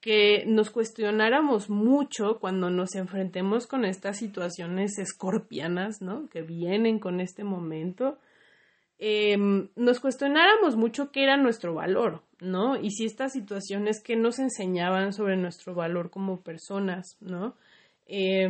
que 0.00 0.42
nos 0.44 0.70
cuestionáramos 0.70 1.70
mucho 1.70 2.40
cuando 2.40 2.68
nos 2.68 2.96
enfrentemos 2.96 3.68
con 3.68 3.84
estas 3.84 4.18
situaciones 4.18 4.98
escorpianas, 4.98 6.02
¿no? 6.02 6.28
Que 6.28 6.42
vienen 6.42 6.98
con 6.98 7.20
este 7.20 7.44
momento. 7.44 8.18
Em, 9.02 9.68
nos 9.76 9.98
cuestionáramos 9.98 10.76
mucho 10.76 11.10
qué 11.10 11.22
era 11.22 11.38
nuestro 11.38 11.72
valor, 11.72 12.22
¿no? 12.38 12.76
Y 12.78 12.90
si 12.90 13.06
estas 13.06 13.32
situaciones 13.32 14.02
que 14.02 14.14
nos 14.14 14.38
enseñaban 14.38 15.14
sobre 15.14 15.38
nuestro 15.38 15.74
valor 15.74 16.10
como 16.10 16.42
personas, 16.42 17.16
¿no? 17.20 17.56
Eh, 18.06 18.46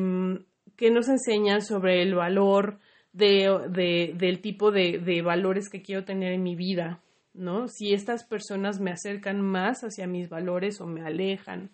que 0.77 0.91
nos 0.91 1.09
enseñan 1.09 1.63
sobre 1.63 2.03
el 2.03 2.15
valor 2.15 2.81
de, 3.13 4.11
del 4.15 4.41
tipo 4.41 4.73
de, 4.73 5.23
valores 5.23 5.69
que 5.69 5.83
quiero 5.83 6.05
tener 6.05 6.33
en 6.33 6.43
mi 6.43 6.57
vida, 6.57 7.01
¿no? 7.35 7.69
Si 7.69 7.93
estas 7.93 8.25
personas 8.25 8.81
me 8.81 8.91
acercan 8.91 9.41
más 9.41 9.83
hacia 9.83 10.07
mis 10.07 10.29
valores 10.29 10.81
o 10.81 10.87
me 10.87 11.03
alejan, 11.03 11.71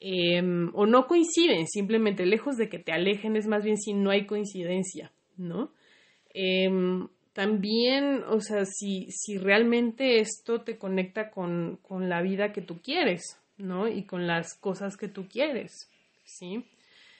em, 0.00 0.70
o 0.74 0.86
no 0.86 1.06
coinciden, 1.06 1.68
simplemente 1.68 2.26
lejos 2.26 2.56
de 2.56 2.68
que 2.68 2.78
te 2.78 2.92
alejen, 2.92 3.36
es 3.36 3.46
más 3.46 3.62
bien 3.62 3.76
si 3.76 3.92
no 3.92 4.10
hay 4.10 4.26
coincidencia, 4.26 5.12
¿no? 5.36 5.72
Em, 6.32 7.08
también, 7.32 8.24
o 8.28 8.40
sea, 8.40 8.64
si, 8.64 9.06
si 9.10 9.38
realmente 9.38 10.20
esto 10.20 10.62
te 10.62 10.78
conecta 10.78 11.30
con, 11.30 11.78
con 11.82 12.08
la 12.08 12.22
vida 12.22 12.52
que 12.52 12.62
tú 12.62 12.80
quieres, 12.82 13.38
¿no? 13.56 13.88
Y 13.88 14.04
con 14.04 14.26
las 14.26 14.54
cosas 14.54 14.96
que 14.96 15.08
tú 15.08 15.28
quieres, 15.28 15.90
¿sí? 16.24 16.64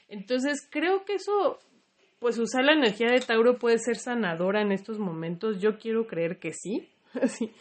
Entonces, 0.08 0.66
creo 0.68 1.04
que 1.04 1.14
eso, 1.14 1.58
pues 2.18 2.38
usar 2.38 2.64
la 2.64 2.72
energía 2.72 3.08
de 3.12 3.20
Tauro 3.20 3.58
puede 3.58 3.78
ser 3.78 3.96
sanadora 3.96 4.60
en 4.60 4.72
estos 4.72 4.98
momentos. 4.98 5.60
Yo 5.60 5.78
quiero 5.78 6.06
creer 6.08 6.38
que 6.38 6.52
sí, 6.52 6.88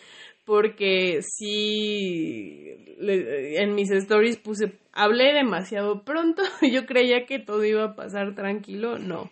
porque 0.45 1.19
sí, 1.21 2.65
en 2.99 3.75
mis 3.75 3.91
stories 3.91 4.37
puse, 4.37 4.79
hablé 4.91 5.33
demasiado 5.33 6.03
pronto, 6.03 6.41
yo 6.71 6.87
creía 6.87 7.27
que 7.27 7.37
todo 7.37 7.63
iba 7.63 7.83
a 7.83 7.95
pasar 7.95 8.33
tranquilo, 8.33 8.97
no. 8.97 9.29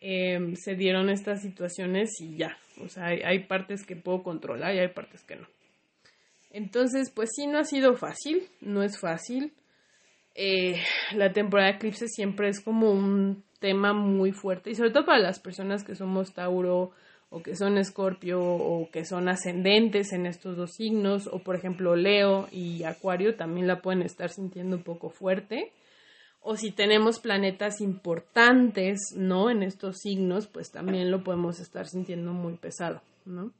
Em, 0.00 0.56
se 0.56 0.76
dieron 0.76 1.10
estas 1.10 1.42
situaciones 1.42 2.20
y 2.20 2.36
ya, 2.36 2.56
o 2.82 2.88
sea, 2.88 3.06
hay, 3.06 3.44
partes 3.44 3.84
que 3.84 3.96
puedo 3.96 4.22
controlar 4.22 4.74
y 4.74 4.78
hay 4.78 4.88
partes 4.88 5.22
que 5.24 5.36
no. 5.36 5.46
Entonces, 6.50 7.10
pues 7.14 7.30
sí, 7.34 7.46
no 7.46 7.58
ha 7.58 7.64
sido 7.64 7.94
fácil, 7.94 8.48
no 8.60 8.82
es 8.82 8.98
fácil. 8.98 9.52
Eh, 10.34 10.80
la 11.14 11.32
temporada 11.32 11.70
de 11.70 11.76
eclipse 11.76 12.08
siempre 12.08 12.48
es 12.48 12.60
como 12.60 12.90
un 12.90 13.44
tema 13.58 13.92
muy 13.92 14.32
fuerte 14.32 14.70
y 14.70 14.74
sobre 14.74 14.90
todo 14.90 15.04
para 15.04 15.18
las 15.18 15.38
personas 15.38 15.84
que 15.84 15.94
somos 15.94 16.32
Tauro, 16.32 16.92
o 17.30 17.42
que 17.42 17.54
son 17.54 17.78
escorpio 17.78 18.42
o 18.42 18.90
que 18.90 19.04
son 19.04 19.28
ascendentes 19.28 20.12
en 20.12 20.26
estos 20.26 20.56
dos 20.56 20.72
signos 20.72 21.28
o 21.28 21.38
por 21.38 21.54
ejemplo 21.54 21.94
Leo 21.94 22.48
y 22.50 22.82
Acuario 22.82 23.36
también 23.36 23.68
la 23.68 23.80
pueden 23.80 24.02
estar 24.02 24.30
sintiendo 24.30 24.76
un 24.76 24.82
poco 24.82 25.10
fuerte 25.10 25.72
o 26.42 26.56
si 26.56 26.70
tenemos 26.70 27.20
planetas 27.20 27.80
importantes 27.80 29.00
no 29.16 29.50
en 29.50 29.62
estos 29.62 29.98
signos 29.98 30.46
pues 30.46 30.70
también 30.70 31.10
lo 31.10 31.22
podemos 31.22 31.60
estar 31.60 31.86
sintiendo 31.86 32.32
muy 32.32 32.54
pesado 32.54 33.02
no 33.24 33.52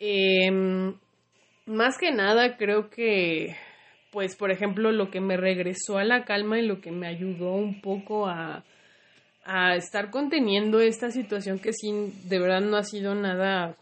em, 0.00 0.94
más 1.66 1.98
que 1.98 2.12
nada 2.12 2.56
creo 2.56 2.90
que 2.90 3.56
pues 4.10 4.36
por 4.36 4.50
ejemplo 4.50 4.92
lo 4.92 5.10
que 5.10 5.20
me 5.20 5.36
regresó 5.36 5.98
a 5.98 6.04
la 6.04 6.24
calma 6.24 6.58
y 6.58 6.66
lo 6.66 6.80
que 6.80 6.90
me 6.90 7.06
ayudó 7.06 7.52
un 7.52 7.80
poco 7.80 8.26
a 8.26 8.64
a 9.44 9.74
estar 9.74 10.10
conteniendo 10.10 10.80
esta 10.80 11.10
situación 11.10 11.58
que 11.58 11.72
sí, 11.72 12.12
de 12.24 12.38
verdad 12.38 12.60
no 12.60 12.76
ha 12.76 12.84
sido 12.84 13.14
nada 13.14 13.76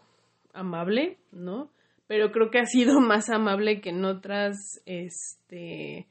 amable, 0.53 1.17
¿no? 1.31 1.69
Pero 2.07 2.31
creo 2.31 2.49
que 2.49 2.59
ha 2.59 2.65
sido 2.65 2.99
más 2.99 3.29
amable 3.29 3.81
que 3.81 3.89
en 3.89 4.05
otras, 4.05 4.81
este, 4.85 6.07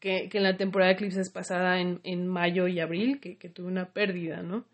que, 0.00 0.28
que 0.28 0.38
en 0.38 0.44
la 0.44 0.56
temporada 0.56 0.90
de 0.90 0.94
eclipses 0.94 1.30
pasada 1.30 1.80
en, 1.80 2.00
en 2.04 2.26
mayo 2.26 2.68
y 2.68 2.80
abril, 2.80 3.20
que, 3.20 3.36
que 3.36 3.48
tuve 3.48 3.68
una 3.68 3.92
pérdida, 3.92 4.42
¿no? 4.42 4.64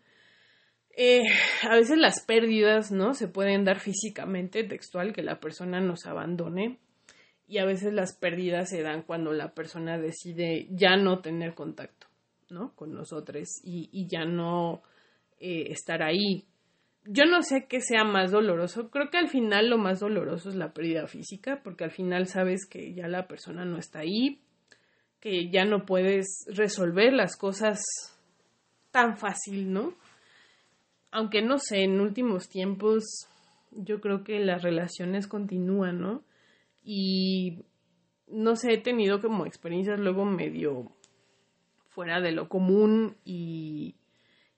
Eh, 0.97 1.23
a 1.63 1.75
veces 1.75 1.97
las 1.97 2.23
pérdidas, 2.25 2.91
¿no? 2.91 3.13
Se 3.13 3.27
pueden 3.27 3.65
dar 3.65 3.79
físicamente, 3.79 4.63
textual, 4.63 5.13
que 5.13 5.23
la 5.23 5.39
persona 5.39 5.81
nos 5.81 6.05
abandone. 6.05 6.79
Y 7.47 7.59
a 7.59 7.65
veces 7.65 7.93
las 7.93 8.17
pérdidas 8.17 8.69
se 8.69 8.81
dan 8.81 9.03
cuando 9.03 9.31
la 9.31 9.53
persona 9.53 9.99
decide 9.99 10.67
ya 10.71 10.95
no 10.95 11.19
tener 11.19 11.53
contacto. 11.53 12.07
¿no? 12.49 12.73
Con 12.75 12.93
nosotros 12.93 13.61
y, 13.63 13.89
y 13.91 14.07
ya 14.07 14.25
no 14.25 14.81
eh, 15.39 15.67
estar 15.69 16.03
ahí. 16.03 16.45
Yo 17.05 17.25
no 17.25 17.43
sé 17.43 17.67
qué 17.67 17.81
sea 17.81 18.03
más 18.03 18.31
doloroso. 18.31 18.89
Creo 18.89 19.09
que 19.11 19.17
al 19.17 19.29
final 19.29 19.69
lo 19.69 19.77
más 19.77 19.99
doloroso 19.99 20.49
es 20.49 20.55
la 20.55 20.73
pérdida 20.73 21.07
física, 21.07 21.61
porque 21.63 21.83
al 21.83 21.91
final 21.91 22.27
sabes 22.27 22.65
que 22.65 22.93
ya 22.93 23.07
la 23.07 23.27
persona 23.27 23.63
no 23.63 23.77
está 23.77 23.99
ahí, 23.99 24.41
que 25.25 25.49
ya 25.49 25.65
no 25.65 25.87
puedes 25.87 26.45
resolver 26.49 27.11
las 27.11 27.35
cosas 27.35 27.81
tan 28.91 29.17
fácil, 29.17 29.73
¿no? 29.73 29.95
Aunque 31.09 31.41
no 31.41 31.57
sé, 31.57 31.81
en 31.81 31.99
últimos 31.99 32.47
tiempos 32.47 33.03
yo 33.71 34.01
creo 34.01 34.23
que 34.23 34.37
las 34.37 34.61
relaciones 34.61 35.25
continúan, 35.25 35.99
¿no? 35.99 36.21
Y 36.83 37.63
no 38.27 38.55
sé, 38.55 38.73
he 38.73 38.77
tenido 38.77 39.19
como 39.19 39.47
experiencias 39.47 39.99
luego 39.99 40.25
medio 40.25 40.91
fuera 41.89 42.21
de 42.21 42.31
lo 42.31 42.47
común 42.47 43.15
y, 43.25 43.95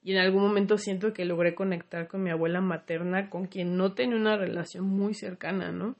y 0.02 0.12
en 0.12 0.18
algún 0.18 0.42
momento 0.42 0.76
siento 0.76 1.14
que 1.14 1.24
logré 1.24 1.54
conectar 1.54 2.08
con 2.08 2.22
mi 2.22 2.28
abuela 2.28 2.60
materna, 2.60 3.30
con 3.30 3.46
quien 3.46 3.78
no 3.78 3.94
tenía 3.94 4.16
una 4.16 4.36
relación 4.36 4.84
muy 4.84 5.14
cercana, 5.14 5.72
¿no? 5.72 5.96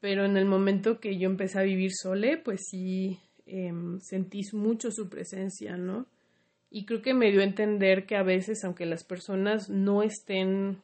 Pero 0.00 0.24
en 0.24 0.38
el 0.38 0.46
momento 0.46 1.00
que 1.00 1.18
yo 1.18 1.28
empecé 1.28 1.58
a 1.58 1.64
vivir 1.64 1.90
sole, 1.92 2.38
pues 2.38 2.62
sí 2.70 3.20
eh, 3.50 3.72
sentí 4.00 4.42
mucho 4.52 4.90
su 4.92 5.08
presencia, 5.08 5.76
¿no? 5.76 6.06
Y 6.70 6.84
creo 6.84 7.02
que 7.02 7.14
me 7.14 7.32
dio 7.32 7.40
a 7.40 7.44
entender 7.44 8.06
que 8.06 8.16
a 8.16 8.22
veces, 8.22 8.62
aunque 8.64 8.86
las 8.86 9.02
personas 9.02 9.68
no 9.68 10.04
estén 10.04 10.78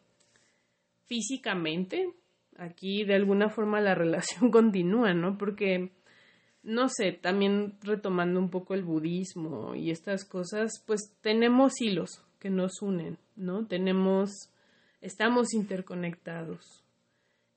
físicamente, 1.05 2.11
aquí 2.59 3.05
de 3.05 3.15
alguna 3.15 3.51
forma 3.51 3.81
la 3.81 3.95
relación 4.05 4.51
continúa, 4.51 5.15
¿no? 5.15 5.39
Porque, 5.39 5.93
no 6.65 6.89
sé, 6.89 7.13
también 7.13 7.75
retomando 7.83 8.41
un 8.41 8.51
poco 8.51 8.75
el 8.75 8.83
budismo 8.83 9.77
y 9.77 9.93
estas 9.93 10.25
cosas, 10.25 10.83
pues 10.87 11.13
tenemos 11.21 11.81
hilos 11.81 12.25
que 12.41 12.51
nos 12.51 12.83
unen, 12.83 13.19
¿no? 13.37 13.67
Tenemos, 13.67 14.51
estamos 15.01 15.55
interconectados. 15.55 16.83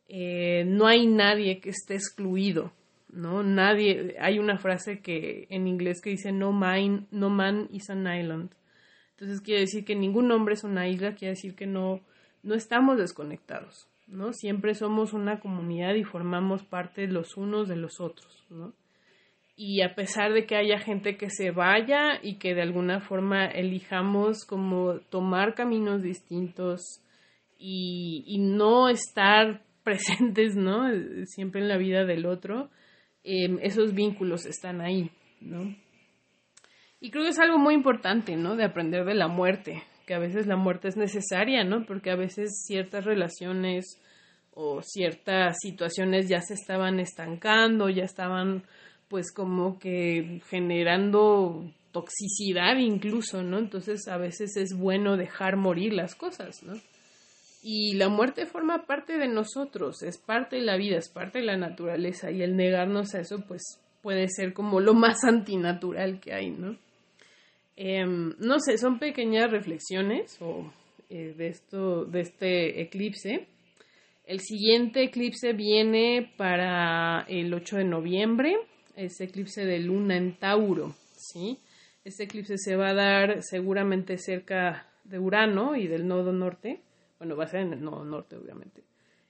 Eh, 0.07 0.65
no 0.65 0.85
hay 0.85 1.07
nadie 1.07 1.59
que 1.59 1.69
esté 1.71 1.95
excluido, 1.95 2.73
¿no? 3.11 3.43
Nadie, 3.43 4.15
hay 4.19 4.39
una 4.39 4.57
frase 4.57 5.01
que 5.01 5.47
en 5.49 5.67
inglés 5.67 6.01
que 6.01 6.11
dice 6.11 6.31
no 6.31 6.51
man, 6.51 7.07
no 7.11 7.29
man 7.29 7.67
is 7.71 7.89
an 7.89 8.01
island. 8.01 8.51
Entonces 9.11 9.41
quiere 9.41 9.61
decir 9.61 9.83
que 9.83 9.95
ningún 9.95 10.31
hombre 10.31 10.53
es 10.53 10.63
una 10.63 10.87
isla, 10.87 11.15
quiere 11.15 11.33
decir 11.33 11.55
que 11.55 11.67
no, 11.67 12.01
no 12.43 12.55
estamos 12.55 12.97
desconectados, 12.97 13.87
¿no? 14.07 14.31
Siempre 14.33 14.73
somos 14.75 15.13
una 15.13 15.39
comunidad 15.39 15.95
y 15.95 16.03
formamos 16.03 16.63
parte 16.63 17.07
los 17.07 17.35
unos 17.35 17.67
de 17.67 17.75
los 17.75 17.99
otros, 17.99 18.45
¿no? 18.49 18.73
Y 19.57 19.81
a 19.81 19.93
pesar 19.93 20.31
de 20.31 20.45
que 20.45 20.55
haya 20.55 20.79
gente 20.79 21.17
que 21.17 21.29
se 21.29 21.51
vaya 21.51 22.19
y 22.23 22.35
que 22.35 22.55
de 22.55 22.61
alguna 22.61 23.01
forma 23.01 23.45
elijamos 23.45 24.45
como 24.45 24.99
tomar 25.09 25.53
caminos 25.53 26.01
distintos 26.01 27.01
y, 27.57 28.23
y 28.25 28.37
no 28.37 28.87
estar 28.87 29.63
presentes, 29.83 30.55
¿no? 30.55 30.87
Siempre 31.25 31.59
en 31.59 31.67
la 31.67 31.77
vida 31.77 32.05
del 32.05 32.25
otro, 32.25 32.69
Em, 33.23 33.59
esos 33.61 33.93
vínculos 33.93 34.45
están 34.45 34.81
ahí, 34.81 35.11
¿no? 35.41 35.75
Y 37.01 37.11
creo 37.11 37.23
que 37.23 37.29
es 37.29 37.39
algo 37.39 37.57
muy 37.57 37.73
importante, 37.73 38.35
¿no? 38.35 38.55
De 38.55 38.63
aprender 38.63 39.05
de 39.05 39.13
la 39.13 39.27
muerte, 39.27 39.83
que 40.05 40.13
a 40.13 40.19
veces 40.19 40.47
la 40.47 40.55
muerte 40.55 40.87
es 40.87 40.97
necesaria, 40.97 41.63
¿no? 41.63 41.85
Porque 41.85 42.11
a 42.11 42.15
veces 42.15 42.63
ciertas 42.65 43.05
relaciones 43.05 44.01
o 44.51 44.81
ciertas 44.81 45.57
situaciones 45.61 46.27
ya 46.27 46.41
se 46.41 46.53
estaban 46.53 46.99
estancando, 46.99 47.89
ya 47.89 48.03
estaban 48.03 48.63
pues 49.07 49.31
como 49.31 49.79
que 49.79 50.41
generando 50.49 51.73
toxicidad 51.91 52.77
incluso, 52.77 53.43
¿no? 53.43 53.57
Entonces 53.57 54.07
a 54.07 54.17
veces 54.17 54.55
es 54.57 54.77
bueno 54.77 55.17
dejar 55.17 55.57
morir 55.57 55.93
las 55.93 56.15
cosas, 56.15 56.61
¿no? 56.63 56.73
Y 57.61 57.95
la 57.95 58.07
muerte 58.07 58.45
forma 58.45 58.85
parte 58.85 59.17
de 59.17 59.27
nosotros, 59.27 60.01
es 60.03 60.17
parte 60.17 60.57
de 60.57 60.61
la 60.61 60.77
vida, 60.77 60.97
es 60.97 61.09
parte 61.09 61.39
de 61.39 61.45
la 61.45 61.57
naturaleza 61.57 62.31
y 62.31 62.41
el 62.41 62.55
negarnos 62.55 63.13
a 63.15 63.19
eso 63.19 63.43
pues 63.47 63.81
puede 64.01 64.29
ser 64.29 64.53
como 64.53 64.79
lo 64.79 64.93
más 64.93 65.23
antinatural 65.25 66.21
que 66.21 66.33
hay, 66.33 66.51
¿no? 66.51 66.77
Em, 67.75 68.33
no 68.39 68.59
sé, 68.59 68.77
son 68.77 68.99
pequeñas 68.99 69.51
reflexiones 69.51 70.37
o, 70.41 70.71
eh, 71.09 71.33
de, 71.37 71.47
esto, 71.47 72.05
de 72.05 72.21
este 72.21 72.81
eclipse. 72.81 73.47
El 74.25 74.39
siguiente 74.39 75.03
eclipse 75.03 75.53
viene 75.53 76.33
para 76.37 77.25
el 77.27 77.53
8 77.53 77.77
de 77.77 77.83
noviembre, 77.83 78.57
es 78.95 79.19
eclipse 79.19 79.65
de 79.65 79.79
luna 79.79 80.17
en 80.17 80.37
Tauro, 80.37 80.93
¿sí? 81.13 81.57
Este 82.05 82.23
eclipse 82.23 82.57
se 82.57 82.75
va 82.75 82.89
a 82.89 82.93
dar 82.93 83.43
seguramente 83.43 84.17
cerca 84.17 84.87
de 85.03 85.19
Urano 85.19 85.75
y 85.75 85.87
del 85.87 86.07
nodo 86.07 86.31
norte 86.31 86.81
bueno, 87.19 87.35
va 87.35 87.43
a 87.43 87.47
ser 87.47 87.61
en 87.61 87.73
el 87.73 87.83
norte, 87.83 88.37
obviamente. 88.37 88.83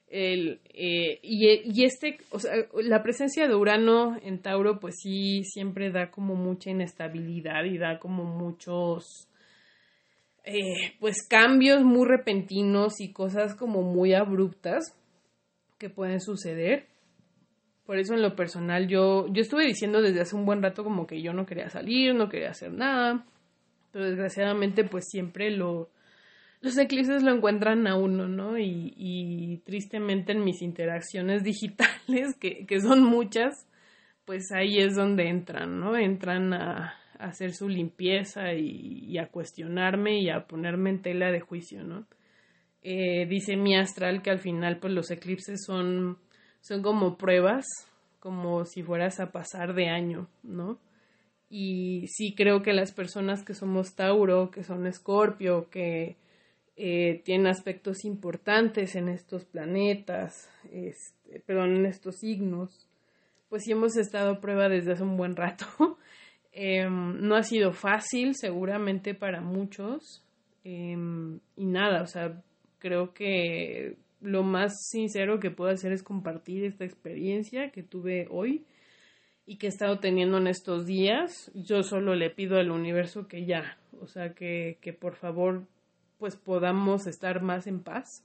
El, 0.06 0.60
eh, 0.74 1.20
y, 1.22 1.84
este, 1.84 2.18
o 2.30 2.38
sea, 2.38 2.52
la 2.82 3.02
presencia 3.02 3.46
de 3.46 3.54
Urano 3.54 4.16
en 4.22 4.40
Tauro, 4.40 4.80
pues 4.80 4.96
sí, 5.00 5.44
siempre 5.44 5.90
da 5.90 6.10
como 6.10 6.34
mucha 6.34 6.70
inestabilidad 6.70 7.64
y 7.64 7.78
da 7.78 7.98
como 7.98 8.24
muchos, 8.24 9.28
eh, 10.44 10.94
pues 10.98 11.26
cambios 11.28 11.82
muy 11.82 12.08
repentinos 12.08 13.00
y 13.00 13.12
cosas 13.12 13.54
como 13.54 13.82
muy 13.82 14.14
abruptas 14.14 14.96
que 15.78 15.90
pueden 15.90 16.20
suceder. 16.20 16.86
Por 17.86 17.98
eso 17.98 18.14
en 18.14 18.22
lo 18.22 18.36
personal 18.36 18.88
yo, 18.88 19.26
yo 19.32 19.42
estuve 19.42 19.64
diciendo 19.66 20.00
desde 20.00 20.20
hace 20.20 20.36
un 20.36 20.44
buen 20.44 20.62
rato 20.62 20.84
como 20.84 21.06
que 21.06 21.22
yo 21.22 21.32
no 21.32 21.46
quería 21.46 21.70
salir, 21.70 22.14
no 22.14 22.28
quería 22.28 22.50
hacer 22.50 22.72
nada, 22.72 23.24
pero 23.92 24.06
desgraciadamente 24.06 24.84
pues 24.84 25.06
siempre 25.08 25.50
lo, 25.50 25.90
los 26.60 26.76
eclipses 26.76 27.22
lo 27.22 27.34
encuentran 27.34 27.86
a 27.86 27.96
uno, 27.96 28.28
¿no? 28.28 28.58
Y, 28.58 29.62
tristemente 29.64 30.32
en 30.32 30.44
mis 30.44 30.62
interacciones 30.62 31.42
digitales, 31.44 32.36
que, 32.38 32.80
son 32.80 33.02
muchas, 33.02 33.66
pues 34.24 34.52
ahí 34.52 34.78
es 34.78 34.94
donde 34.94 35.28
entran, 35.28 35.80
¿no? 35.80 35.96
Entran 35.96 36.52
a, 36.52 36.94
hacer 37.18 37.52
su 37.52 37.68
limpieza 37.68 38.54
y, 38.54 39.18
a 39.18 39.28
cuestionarme 39.28 40.20
y 40.20 40.30
a 40.30 40.46
ponerme 40.46 40.90
en 40.90 41.02
tela 41.02 41.30
de 41.30 41.40
juicio, 41.40 41.84
¿no? 41.84 42.06
Eh, 42.82 43.26
dice 43.26 43.56
mi 43.56 43.76
astral 43.76 44.22
que 44.22 44.30
al 44.30 44.38
final 44.38 44.78
pues 44.78 44.94
los 44.94 45.10
eclipses 45.10 45.64
son, 45.66 46.16
son 46.62 46.80
como 46.80 47.18
pruebas, 47.18 47.66
como 48.20 48.64
si 48.64 48.82
fueras 48.82 49.20
a 49.20 49.32
pasar 49.32 49.74
de 49.74 49.88
año, 49.90 50.28
¿no? 50.42 50.78
Y 51.50 52.06
sí 52.08 52.34
creo 52.34 52.62
que 52.62 52.72
las 52.72 52.92
personas 52.92 53.44
que 53.44 53.52
somos 53.52 53.94
Tauro, 53.94 54.50
que 54.50 54.62
son 54.62 54.86
Escorpio, 54.86 55.68
que 55.68 56.16
eh, 56.76 57.22
tiene 57.24 57.50
aspectos 57.50 58.04
importantes 58.04 58.96
en 58.96 59.08
estos 59.08 59.44
planetas, 59.44 60.50
este, 60.72 61.40
perdón, 61.40 61.76
en 61.76 61.86
estos 61.86 62.16
signos, 62.18 62.88
pues 63.48 63.64
sí 63.64 63.72
hemos 63.72 63.96
estado 63.96 64.32
a 64.32 64.40
prueba 64.40 64.68
desde 64.68 64.92
hace 64.92 65.02
un 65.02 65.16
buen 65.16 65.36
rato. 65.36 65.66
Em, 66.52 67.20
no 67.20 67.36
ha 67.36 67.44
sido 67.44 67.72
fácil, 67.72 68.34
seguramente 68.34 69.14
para 69.14 69.40
muchos, 69.40 70.24
em, 70.64 71.38
y 71.56 71.64
nada, 71.64 72.02
o 72.02 72.06
sea, 72.06 72.42
creo 72.80 73.14
que 73.14 73.96
lo 74.20 74.42
más 74.42 74.72
sincero 74.90 75.38
que 75.38 75.52
puedo 75.52 75.70
hacer 75.70 75.92
es 75.92 76.02
compartir 76.02 76.64
esta 76.64 76.84
experiencia 76.84 77.70
que 77.70 77.84
tuve 77.84 78.26
hoy 78.30 78.64
y 79.46 79.56
que 79.58 79.66
he 79.66 79.68
estado 79.68 80.00
teniendo 80.00 80.38
en 80.38 80.48
estos 80.48 80.86
días. 80.86 81.50
Yo 81.54 81.82
solo 81.82 82.14
le 82.14 82.30
pido 82.30 82.58
al 82.58 82.70
universo 82.70 83.28
que 83.28 83.46
ya, 83.46 83.78
o 84.00 84.06
sea, 84.06 84.34
que, 84.34 84.78
que 84.80 84.92
por 84.92 85.14
favor 85.14 85.66
pues 86.20 86.36
podamos 86.36 87.08
estar 87.08 87.42
más 87.42 87.66
en 87.66 87.82
paz. 87.82 88.24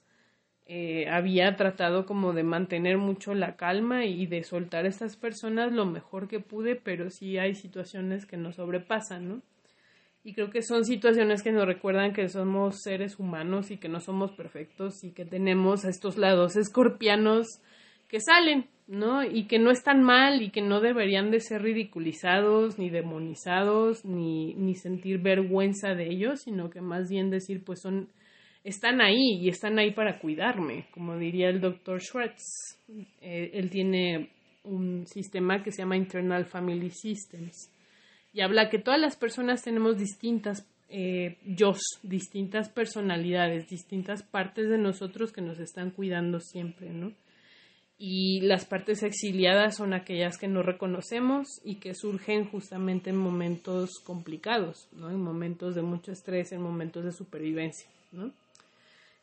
Eh, 0.68 1.08
había 1.10 1.56
tratado 1.56 2.06
como 2.06 2.34
de 2.34 2.44
mantener 2.44 2.98
mucho 2.98 3.34
la 3.34 3.56
calma 3.56 4.06
y 4.06 4.28
de 4.28 4.44
soltar 4.44 4.86
a 4.86 4.90
estas 4.90 5.16
personas 5.16 5.72
lo 5.72 5.86
mejor 5.86 6.28
que 6.28 6.40
pude, 6.40 6.76
pero 6.76 7.10
sí 7.10 7.38
hay 7.38 7.56
situaciones 7.56 8.26
que 8.26 8.38
nos 8.38 8.56
sobrepasan, 8.56 9.30
¿no? 9.30 9.42
Y 10.24 10.34
creo 10.34 10.50
que 10.50 10.64
son 10.64 10.84
situaciones 10.86 11.44
que 11.44 11.52
nos 11.52 11.68
recuerdan 11.68 12.12
que 12.12 12.28
somos 12.30 12.82
seres 12.82 13.20
humanos 13.20 13.70
y 13.70 13.78
que 13.78 13.90
no 13.90 14.00
somos 14.02 14.32
perfectos 14.32 15.04
y 15.04 15.12
que 15.12 15.24
tenemos 15.24 15.86
estos 15.86 16.18
lados 16.18 16.56
escorpianos 16.56 17.46
que 18.08 18.20
salen, 18.20 18.68
¿no? 18.88 19.24
Y 19.24 19.48
que 19.48 19.60
no 19.60 19.72
están 19.72 20.04
mal 20.04 20.42
y 20.42 20.52
que 20.52 20.62
no 20.62 20.80
deberían 20.82 21.32
de 21.32 21.40
ser 21.40 21.62
ridiculizados, 21.64 22.78
ni 22.78 22.90
demonizados, 22.90 24.06
ni, 24.06 24.54
ni 24.54 24.76
sentir 24.76 25.20
vergüenza 25.20 25.96
de 25.96 26.08
ellos, 26.08 26.42
sino 26.42 26.70
que 26.70 26.82
más 26.82 27.10
bien 27.10 27.30
decir, 27.30 27.64
pues 27.64 27.82
son, 27.82 28.10
están 28.64 29.02
ahí 29.02 29.40
y 29.42 29.50
están 29.50 29.80
ahí 29.80 29.92
para 29.92 30.20
cuidarme, 30.20 30.88
como 30.92 31.18
diría 31.18 31.50
el 31.50 31.62
doctor 31.62 32.02
Schwartz. 32.02 32.80
Eh, 33.22 33.52
él 33.54 33.70
tiene 33.70 34.30
un 34.64 35.06
sistema 35.08 35.64
que 35.64 35.72
se 35.72 35.82
llama 35.82 35.98
Internal 35.98 36.46
Family 36.46 36.90
Systems 36.90 37.72
y 38.34 38.42
habla 38.42 38.70
que 38.70 38.80
todas 38.80 39.00
las 39.00 39.16
personas 39.16 39.64
tenemos 39.64 39.98
distintas 39.98 40.68
eh, 40.90 41.38
distintas 42.04 42.70
personalidades, 42.70 43.68
distintas 43.68 44.24
partes 44.24 44.70
de 44.70 44.78
nosotros 44.78 45.32
que 45.32 45.42
nos 45.42 45.60
están 45.60 45.90
cuidando 45.92 46.40
siempre, 46.40 46.92
¿no? 46.92 47.14
Y 47.98 48.42
las 48.42 48.66
partes 48.66 49.04
exiliadas 49.04 49.78
son 49.78 49.94
aquellas 49.94 50.38
que 50.38 50.48
no 50.48 50.64
reconocemos 50.64 51.48
y 51.64 51.76
que 51.76 51.94
surgen 51.94 52.46
justamente 52.46 53.10
en 53.10 53.16
momentos 53.16 54.00
complicados, 54.04 54.90
¿no? 54.92 55.10
En 55.10 55.22
momentos 55.22 55.76
de 55.76 55.82
mucho 55.82 56.12
estrés, 56.12 56.52
en 56.52 56.62
momentos 56.62 57.06
de 57.06 57.14
supervivencia, 57.14 57.88
¿no? 58.12 58.32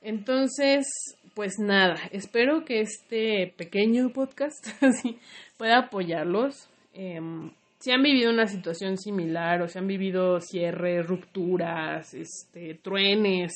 Entonces, 0.01 0.87
pues 1.35 1.59
nada, 1.59 1.97
espero 2.11 2.65
que 2.65 2.81
este 2.81 3.53
pequeño 3.57 4.11
podcast 4.13 4.67
pueda 5.59 5.79
apoyarlos. 5.79 6.69
Em, 6.95 7.51
si 7.79 7.93
han 7.93 8.03
vivido 8.03 8.31
una 8.31 8.47
situación 8.47 8.97
similar 8.97 9.63
o 9.63 9.69
si 9.69 9.79
han 9.79 9.87
vivido 9.87 10.41
cierres, 10.41 11.07
rupturas, 11.07 12.15
este, 12.15 12.75
truenes, 12.83 13.53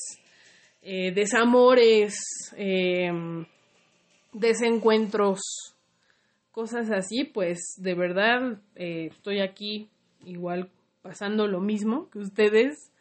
eh, 0.81 1.11
desamores, 1.11 2.15
eh, 2.55 3.11
desencuentros, 4.39 5.39
cosas 6.51 6.91
así, 6.91 7.23
pues 7.23 7.59
de 7.77 7.93
verdad 7.93 8.59
eh, 8.75 9.09
estoy 9.11 9.41
aquí 9.41 9.89
igual 10.25 10.69
pasando 11.01 11.47
lo 11.47 11.59
mismo 11.59 12.09
que 12.09 12.19
ustedes. 12.19 12.91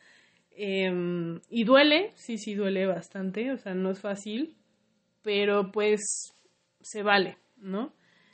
Em, 0.51 1.40
y 1.51 1.64
duele, 1.64 2.12
sí, 2.14 2.38
sí 2.38 2.55
duele 2.55 2.87
bastante, 2.87 3.53
o 3.53 3.59
sea, 3.59 3.75
no 3.75 3.90
es 3.90 4.01
fácil, 4.01 4.57
pero 5.22 5.70
pues 5.70 6.33
se 6.81 7.03
vale, 7.03 7.37
¿no? 7.59 7.92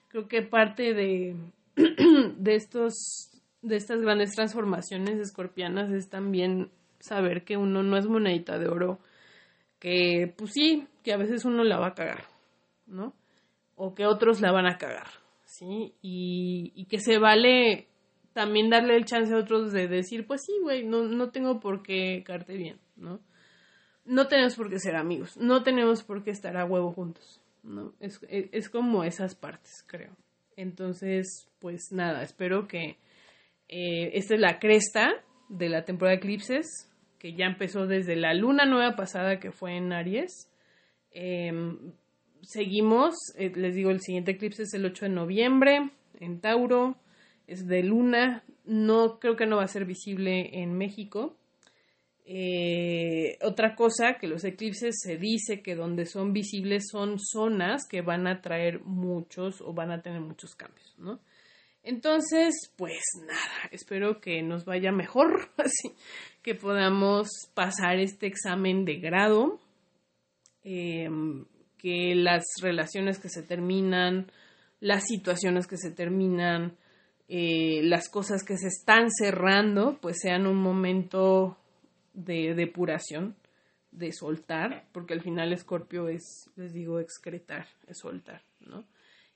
Creo 0.09 0.29
que 0.29 0.43
parte 0.43 0.95
de, 0.95 1.37
de 2.39 2.55
estos 2.55 3.33
de 3.63 3.77
estas 3.77 4.01
grandes 4.01 4.33
transformaciones 4.35 5.19
escorpianas 5.21 5.91
es 5.93 6.09
también 6.09 6.71
saber 6.99 7.45
que 7.45 7.57
uno 7.57 7.83
no 7.83 7.97
es 7.97 8.07
monedita 8.07 8.59
de 8.59 8.69
oro, 8.69 8.99
que 9.79 10.33
pues 10.37 10.53
sí, 10.53 10.87
que 11.03 11.13
a 11.13 11.17
veces 11.17 11.45
uno 11.45 11.65
la 11.65 11.79
va 11.79 11.89
a 11.89 11.95
cagar, 11.95 12.25
¿no? 12.87 13.15
O 13.75 13.95
que 13.95 14.07
otros 14.07 14.41
la 14.41 14.53
van 14.53 14.67
a 14.67 14.79
cagar, 14.79 15.09
¿sí? 15.45 15.95
Y, 16.03 16.87
que 16.89 16.99
se 16.99 17.19
vale 17.19 17.89
también 18.33 18.71
darle 18.71 18.97
el 18.97 19.05
chance 19.05 19.33
a 19.33 19.39
otros 19.39 19.73
de 19.73 19.89
decir, 19.89 20.27
pues 20.27 20.43
sí, 20.45 20.53
güey, 20.63 20.85
no, 20.85 21.03
no 21.05 21.31
tengo 21.31 21.61
por 21.61 21.83
qué 21.83 22.23
caerte 22.25 22.57
bien, 22.57 22.79
¿no? 22.97 23.21
No 24.05 24.27
tenemos 24.27 24.57
por 24.57 24.69
qué 24.69 24.79
ser 24.79 24.97
amigos, 24.97 25.37
no 25.37 25.63
tenemos 25.63 26.03
por 26.03 26.25
qué 26.25 26.31
estar 26.31 26.57
a 26.57 26.65
huevo 26.65 26.93
juntos, 26.93 27.41
¿no? 27.63 27.95
Es, 28.01 28.21
es, 28.29 28.69
como 28.69 29.05
esas 29.05 29.35
partes, 29.35 29.85
creo. 29.87 30.17
Entonces, 30.57 31.49
pues 31.61 31.93
nada, 31.93 32.23
espero 32.23 32.67
que 32.67 32.99
eh, 33.69 34.11
esta 34.15 34.35
es 34.35 34.41
la 34.41 34.59
cresta 34.59 35.13
de 35.49 35.69
la 35.69 35.85
temporada 35.85 36.17
eclipses, 36.17 36.91
que 37.19 37.35
ya 37.35 37.47
empezó 37.47 37.87
desde 37.87 38.17
la 38.17 38.35
luna 38.35 38.65
nueva 38.65 38.97
pasada 38.97 39.39
que 39.39 39.53
fue 39.53 39.77
en 39.77 39.93
Aries. 39.93 40.51
Em, 41.13 41.93
seguimos, 42.43 43.15
eh, 43.37 43.53
les 43.55 43.75
digo, 43.75 43.91
el 43.91 44.01
siguiente 44.01 44.33
eclipse 44.33 44.65
es 44.65 44.75
el 44.75 44.85
8 44.85 45.07
de 45.07 45.11
noviembre 45.11 45.91
en 46.23 46.41
Tauro 46.41 46.97
es 47.47 47.67
de 47.67 47.83
luna, 47.83 48.45
no 48.65 49.19
creo 49.19 49.37
que 49.37 49.47
no 49.47 49.57
va 49.57 49.65
a 49.65 49.69
ser 49.69 49.85
visible 49.85 50.63
en 50.63 50.73
México. 50.77 51.37
Eh, 52.25 53.37
otra 53.43 53.75
cosa 53.75 54.15
que 54.19 54.29
los 54.29 54.45
eclipses 54.45 55.01
se 55.03 55.17
dice 55.17 55.61
que 55.61 55.75
donde 55.75 56.07
son 56.07 56.33
visibles 56.33 56.85
son 56.91 57.19
zonas 57.19 57.83
que 57.89 58.01
van 58.01 58.29
a 58.29 58.41
traer 58.41 58.81
muchos 58.85 59.61
o 59.61 59.73
van 59.73 59.91
a 59.91 60.03
tener 60.03 60.21
muchos 60.21 60.55
cambios, 60.55 60.95
¿no? 60.99 61.21
Entonces, 61.83 62.55
pues 62.77 63.03
nada, 63.27 63.69
espero 63.73 64.21
que 64.21 64.41
nos 64.43 64.65
vaya 64.65 64.93
mejor, 64.93 65.51
así 65.57 65.93
que 66.41 66.55
podamos 66.55 67.29
pasar 67.55 67.99
este 67.99 68.29
examen 68.29 68.85
de 68.85 68.97
grado, 69.01 69.61
em, 70.63 71.45
que 71.83 72.15
las 72.15 72.45
relaciones 72.63 73.19
que 73.19 73.29
se 73.29 73.43
terminan, 73.43 74.31
las 74.81 75.05
situaciones 75.05 75.67
que 75.67 75.77
se 75.77 75.91
terminan, 75.91 76.77
eh, 77.29 77.81
las 77.83 78.09
cosas 78.09 78.45
que 78.45 78.57
se 78.57 78.69
están 78.69 79.11
cerrando 79.11 79.99
pues 80.01 80.21
sean 80.21 80.47
un 80.47 80.57
momento 80.57 81.59
de 82.15 82.55
depuración, 82.55 83.37
de 83.91 84.13
soltar, 84.13 84.85
porque 84.93 85.15
al 85.15 85.23
final 85.23 85.53
Escorpio 85.53 86.09
es, 86.09 86.51
les 86.57 86.73
digo, 86.73 87.01
excretar, 87.01 87.67
es 87.89 87.99
soltar, 87.99 88.43
¿no? 88.61 88.85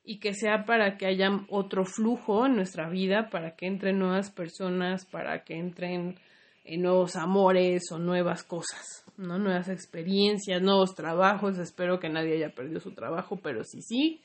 Y 0.05 0.19
que 0.19 0.35
sea 0.35 0.65
para 0.65 0.97
que 0.97 1.07
haya 1.07 1.31
otro 1.49 1.85
flujo 1.85 2.47
en 2.47 2.57
nuestra 2.57 2.89
vida, 2.89 3.29
para 3.29 3.57
que 3.57 3.67
entren 3.67 3.99
nuevas 3.99 4.31
personas, 4.31 5.05
para 5.05 5.43
que 5.43 5.55
entren 5.59 6.17
eh, 6.65 6.79
nuevos 6.79 7.17
amores 7.17 7.91
o 7.93 7.99
nuevas 7.99 8.45
cosas, 8.45 9.05
¿no? 9.17 9.39
Nuevas 9.39 9.69
experiencias, 9.69 10.63
nuevos 10.63 10.95
trabajos. 10.95 11.59
Espero 11.59 11.99
que 11.99 12.09
nadie 12.09 12.35
haya 12.35 12.55
perdido 12.55 12.81
su 12.81 12.93
trabajo, 12.93 13.37
pero 13.43 13.65
sí, 13.65 13.83
sí, 13.83 14.23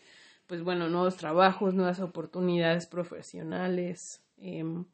pues 0.47 0.63
bueno, 0.63 0.89
nuevos 0.89 1.15
trabajos, 1.17 1.73
nuevas 1.73 1.99
oportunidades 1.99 2.87
profesionales, 2.87 4.21
em, 4.37 4.85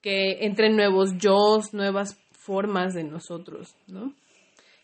que 0.00 0.44
entren 0.44 0.76
nuevos 0.76 1.16
yo, 1.18 1.60
nuevas 1.72 2.18
formas 2.32 2.94
de 2.94 3.04
nosotros, 3.04 3.76
¿no? 3.86 4.14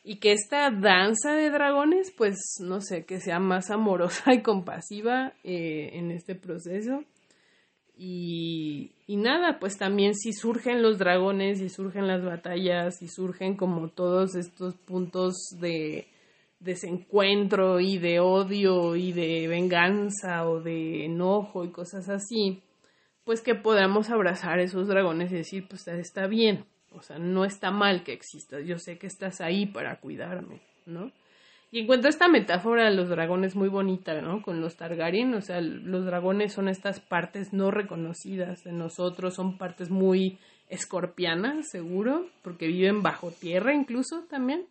Y 0.05 0.17
que 0.21 0.33
esta 0.33 0.71
danza 0.71 1.35
de 1.35 1.51
dragones, 1.51 2.13
pues, 2.17 2.37
no 2.61 2.81
sé, 2.81 3.05
que 3.05 3.21
sea 3.21 3.41
más 3.41 3.71
amorosa 3.71 4.33
y 4.33 4.43
compasiva 4.43 5.35
eh, 5.45 5.91
en 5.93 6.11
este 6.11 6.35
proceso. 6.35 7.05
Y, 7.99 8.93
nada, 9.09 9.59
pues 9.59 9.77
también 9.77 10.15
si 10.15 10.33
surgen 10.33 10.83
los 10.83 10.99
dragones, 10.99 11.61
y 11.61 11.69
surgen 11.69 12.07
las 12.07 12.25
batallas, 12.25 13.03
y 13.03 13.09
surgen 13.09 13.57
como 13.57 13.89
todos 13.89 14.37
estos 14.37 14.75
puntos 14.77 15.35
de, 15.59 16.07
desencuentro 16.61 17.81
y 17.81 17.99
de 17.99 18.21
odio 18.21 18.97
y 18.97 19.13
de 19.13 19.47
venganza 19.49 20.49
o 20.49 20.61
de 20.61 21.05
enojo 21.05 21.65
y 21.65 21.71
cosas 21.71 22.09
así, 22.09 22.63
pues 23.25 23.41
que 23.41 23.55
podamos 23.55 24.11
abrazar 24.11 24.59
esos 24.59 24.89
dragones 24.89 25.31
y 25.33 25.37
decir, 25.37 25.67
pues 25.69 25.87
está 25.89 26.27
bien, 26.27 26.65
o 26.93 27.03
sea, 27.03 27.19
no 27.19 27.45
está 27.45 27.71
mal 27.71 28.03
que 28.03 28.13
existas, 28.13 28.65
yo 28.65 28.79
sé 28.79 28.99
que 28.99 29.07
estás 29.07 29.41
ahí 29.41 29.67
para 29.67 30.01
cuidarme, 30.01 30.63
¿no? 30.87 31.13
Y 31.71 31.81
encuentro 31.81 32.09
esta 32.09 32.29
metáfora 32.29 32.89
de 32.89 32.97
los 32.97 33.11
dragones 33.11 33.55
muy 33.55 33.69
bonita, 33.69 34.21
¿no? 34.23 34.41
Con 34.41 34.61
los 34.61 34.77
Targaryen, 34.77 35.35
o 35.35 35.43
sea, 35.43 35.61
los 35.61 36.07
dragones 36.07 36.55
son 36.55 36.69
estas 36.69 37.01
partes 37.01 37.53
no 37.53 37.71
reconocidas 37.71 38.65
de 38.65 38.73
nosotros, 38.73 39.35
son 39.35 39.59
partes 39.59 39.91
muy 39.91 40.39
escorpianas, 40.69 41.69
seguro, 41.71 42.27
porque 42.43 42.69
viven 42.69 43.03
bajo 43.03 43.31
tierra 43.31 43.75
incluso 43.75 44.25
también. 44.31 44.67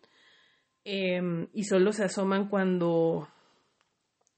Em, 0.84 1.48
y 1.54 1.66
solo 1.66 1.92
se 1.92 2.06
asoman 2.06 2.48
cuando, 2.50 3.28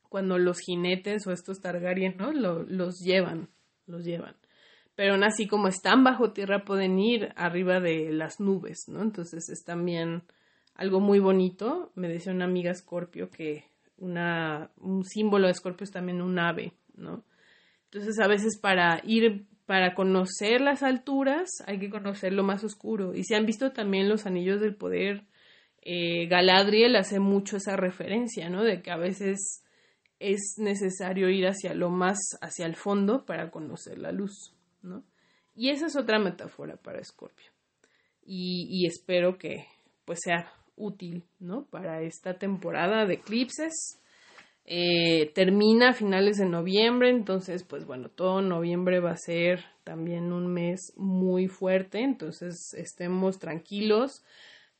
cuando 0.09 0.37
los 0.37 0.59
jinetes 0.59 1.27
o 1.27 1.31
estos 1.31 1.61
Targaryen, 1.61 2.17
¿no? 2.17 2.33
los 2.33 2.99
llevan, 2.99 3.49
los 3.87 4.03
llevan. 4.03 4.35
Pero 4.95 5.13
aún 5.13 5.23
así 5.23 5.47
como 5.47 5.69
están 5.69 6.03
bajo 6.03 6.33
tierra 6.33 6.65
pueden 6.65 6.99
ir 6.99 7.29
arriba 7.37 7.79
de 7.79 8.11
las 8.11 8.41
nubes, 8.41 8.83
¿no? 8.89 9.01
Entonces 9.01 9.47
es 9.47 9.63
también 9.63 10.23
algo 10.79 10.99
muy 10.99 11.19
bonito. 11.19 11.91
Me 11.95 12.07
decía 12.07 12.31
una 12.31 12.45
amiga 12.45 12.73
Scorpio 12.73 13.29
que 13.29 13.65
un 13.97 15.03
símbolo 15.03 15.47
de 15.47 15.53
Scorpio 15.53 15.83
es 15.83 15.91
también 15.91 16.21
un 16.21 16.39
ave, 16.39 16.73
¿no? 16.95 17.25
Entonces 17.91 18.17
a 18.19 18.27
veces 18.27 18.57
para 18.57 19.01
ir, 19.03 19.45
para 19.65 19.93
conocer 19.93 20.61
las 20.61 20.83
alturas 20.83 21.49
hay 21.67 21.79
que 21.79 21.89
conocer 21.89 22.33
lo 22.33 22.43
más 22.43 22.63
oscuro. 22.63 23.13
Y 23.13 23.25
se 23.25 23.35
han 23.35 23.45
visto 23.45 23.71
también 23.71 24.07
los 24.07 24.25
anillos 24.25 24.61
del 24.61 24.75
poder 24.75 25.25
eh, 25.81 26.27
Galadriel 26.27 26.95
hace 26.95 27.19
mucho 27.19 27.57
esa 27.57 27.75
referencia, 27.75 28.49
¿no? 28.49 28.63
De 28.63 28.81
que 28.81 28.91
a 28.91 28.97
veces 28.97 29.63
es 30.19 30.55
necesario 30.57 31.29
ir 31.29 31.45
hacia 31.45 31.73
lo 31.73 31.89
más, 31.89 32.17
hacia 32.41 32.65
el 32.65 32.75
fondo 32.75 33.25
para 33.25 33.51
conocer 33.51 33.97
la 33.97 34.11
luz, 34.11 34.53
¿no? 34.81 35.03
Y 35.55 35.69
esa 35.71 35.87
es 35.87 35.97
otra 35.97 36.19
metáfora 36.19 36.77
para 36.77 36.99
Escorpio. 36.99 37.51
Y, 38.25 38.85
espero 38.85 39.37
que 39.37 39.65
pues 40.05 40.19
sea 40.23 40.53
útil, 40.79 41.23
¿no? 41.39 41.65
Para 41.65 42.01
esta 42.01 42.39
temporada 42.39 43.05
de 43.05 43.15
eclipses. 43.15 44.01
Eh, 44.65 45.31
termina 45.33 45.89
a 45.89 45.93
finales 45.93 46.37
de 46.37 46.45
noviembre, 46.45 47.09
entonces 47.09 47.63
pues 47.63 47.85
bueno, 47.85 48.09
todo 48.09 48.41
noviembre 48.41 48.99
va 48.99 49.11
a 49.11 49.17
ser 49.17 49.65
también 49.83 50.31
un 50.31 50.47
mes 50.47 50.93
muy 50.95 51.47
fuerte, 51.47 52.01
entonces 52.01 52.73
estemos 52.75 53.39
tranquilos 53.39 54.23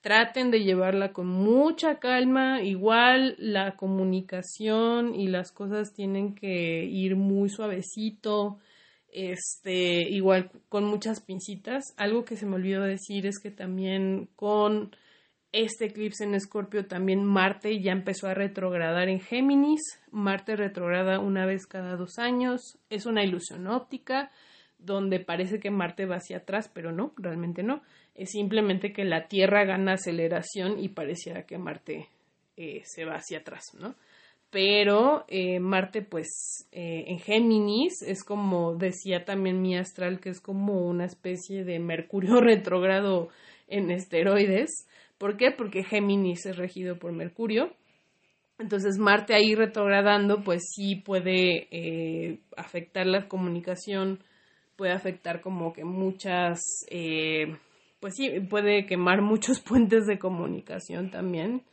traten 0.02 0.50
de 0.52 0.64
llevarla 0.64 1.12
con 1.12 1.28
mucha 1.28 2.00
calma, 2.00 2.62
igual 2.62 3.36
la 3.38 3.76
comunicación 3.76 5.14
y 5.16 5.28
las 5.28 5.52
cosas 5.52 5.94
tienen 5.94 6.36
que 6.36 6.86
ir 6.86 7.16
muy 7.16 7.50
suavecito, 7.50 8.60
este, 9.12 10.10
igual 10.10 10.52
con 10.70 10.86
muchas 10.86 11.22
pincitas. 11.22 11.94
Algo 11.98 12.24
que 12.24 12.38
se 12.38 12.46
me 12.46 12.56
olvidó 12.56 12.84
decir 12.84 13.26
es 13.26 13.40
que 13.40 13.52
también 13.52 14.30
con 14.36 14.96
este 15.52 15.86
eclipse 15.86 16.24
en 16.24 16.36
Escorpio 16.36 16.86
también 16.86 17.24
Marte 17.24 17.82
ya 17.82 17.92
empezó 17.92 18.28
a 18.28 18.34
retrogradar 18.34 19.10
en 19.10 19.20
Géminis. 19.20 19.82
Marte 20.12 20.56
retrograda 20.56 21.20
una 21.20 21.46
vez 21.46 21.66
cada 21.66 21.96
dos 21.96 22.20
años. 22.20 22.78
Es 22.90 23.06
una 23.06 23.24
ilusión 23.24 23.68
óptica 23.68 24.32
donde 24.78 25.20
parece 25.20 25.60
que 25.60 25.72
Marte 25.72 26.06
va 26.06 26.18
hacia 26.18 26.38
atrás, 26.38 26.70
pero 26.74 26.92
no, 26.92 27.14
realmente 27.18 27.64
no 27.64 27.82
es 28.20 28.32
simplemente 28.32 28.92
que 28.92 29.06
la 29.06 29.30
Tierra 29.30 29.64
gana 29.64 29.94
aceleración 29.94 30.78
y 30.78 30.90
pareciera 30.90 31.46
que 31.46 31.58
Marte 31.58 32.10
eh, 32.58 32.82
se 32.84 33.06
va 33.06 33.16
hacia 33.16 33.40
atrás, 33.40 33.64
¿no? 33.80 33.96
Pero 34.50 35.24
eh, 35.30 35.60
Marte, 35.60 36.02
pues, 36.02 36.68
eh, 36.74 37.06
en 37.08 37.20
Géminis 37.20 38.02
es 38.02 38.26
como 38.26 38.76
decía 38.76 39.24
también 39.24 39.62
mi 39.62 39.78
astral, 39.78 40.20
que 40.20 40.30
es 40.30 40.42
como 40.42 40.82
una 40.82 41.06
especie 41.06 41.64
de 41.64 41.80
Mercurio 41.80 42.42
retrógrado 42.42 43.30
en 43.68 43.90
esteroides. 43.90 44.88
¿Por 45.20 45.38
qué? 45.38 45.52
Porque 45.52 45.84
Géminis 45.84 46.48
es 46.48 46.58
regido 46.58 46.98
por 46.98 47.12
Mercurio. 47.12 47.76
Entonces 48.58 48.98
Marte 48.98 49.36
ahí 49.36 49.54
retrogradando, 49.54 50.44
pues 50.44 50.64
sí 50.76 50.96
puede 50.96 52.42
afectar 52.58 53.06
la 53.06 53.28
comunicación, 53.28 54.24
puede 54.76 54.94
afectar 54.94 55.42
como 55.42 55.72
que 55.72 55.86
muchas 55.86 56.60
pues 58.00 58.16
sí, 58.16 58.30
puede 58.50 58.86
quemar 58.86 59.22
muchos 59.22 59.60
puentes 59.68 60.06
de 60.06 60.20
comunicación 60.20 61.12
también. 61.12 61.64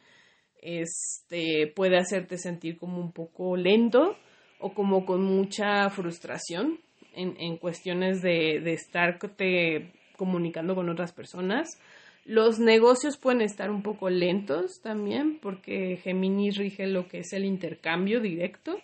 Este 0.61 1.73
puede 1.75 1.97
hacerte 1.97 2.39
sentir 2.39 2.77
como 2.79 2.99
un 3.01 3.13
poco 3.13 3.57
lento 3.57 4.17
o 4.59 4.73
como 4.75 5.05
con 5.07 5.23
mucha 5.23 5.89
frustración 5.91 6.81
en, 7.15 7.37
en 7.39 7.57
cuestiones 7.57 8.21
de, 8.23 8.61
de 8.61 8.73
estarte 8.73 9.93
comunicando 10.17 10.75
con 10.75 10.89
otras 10.89 11.13
personas. 11.13 11.79
Los 12.27 12.59
negocios 12.59 13.16
pueden 13.16 13.41
estar 13.41 13.70
un 13.70 13.83
poco 13.83 14.11
lentos 14.11 14.81
también 14.83 15.39
porque 15.41 16.01
Géminis 16.03 16.57
rige 16.57 16.89
lo 16.89 17.07
que 17.07 17.20
es 17.20 17.33
el 17.33 17.45
intercambio 17.45 18.20
directo. 18.20 18.81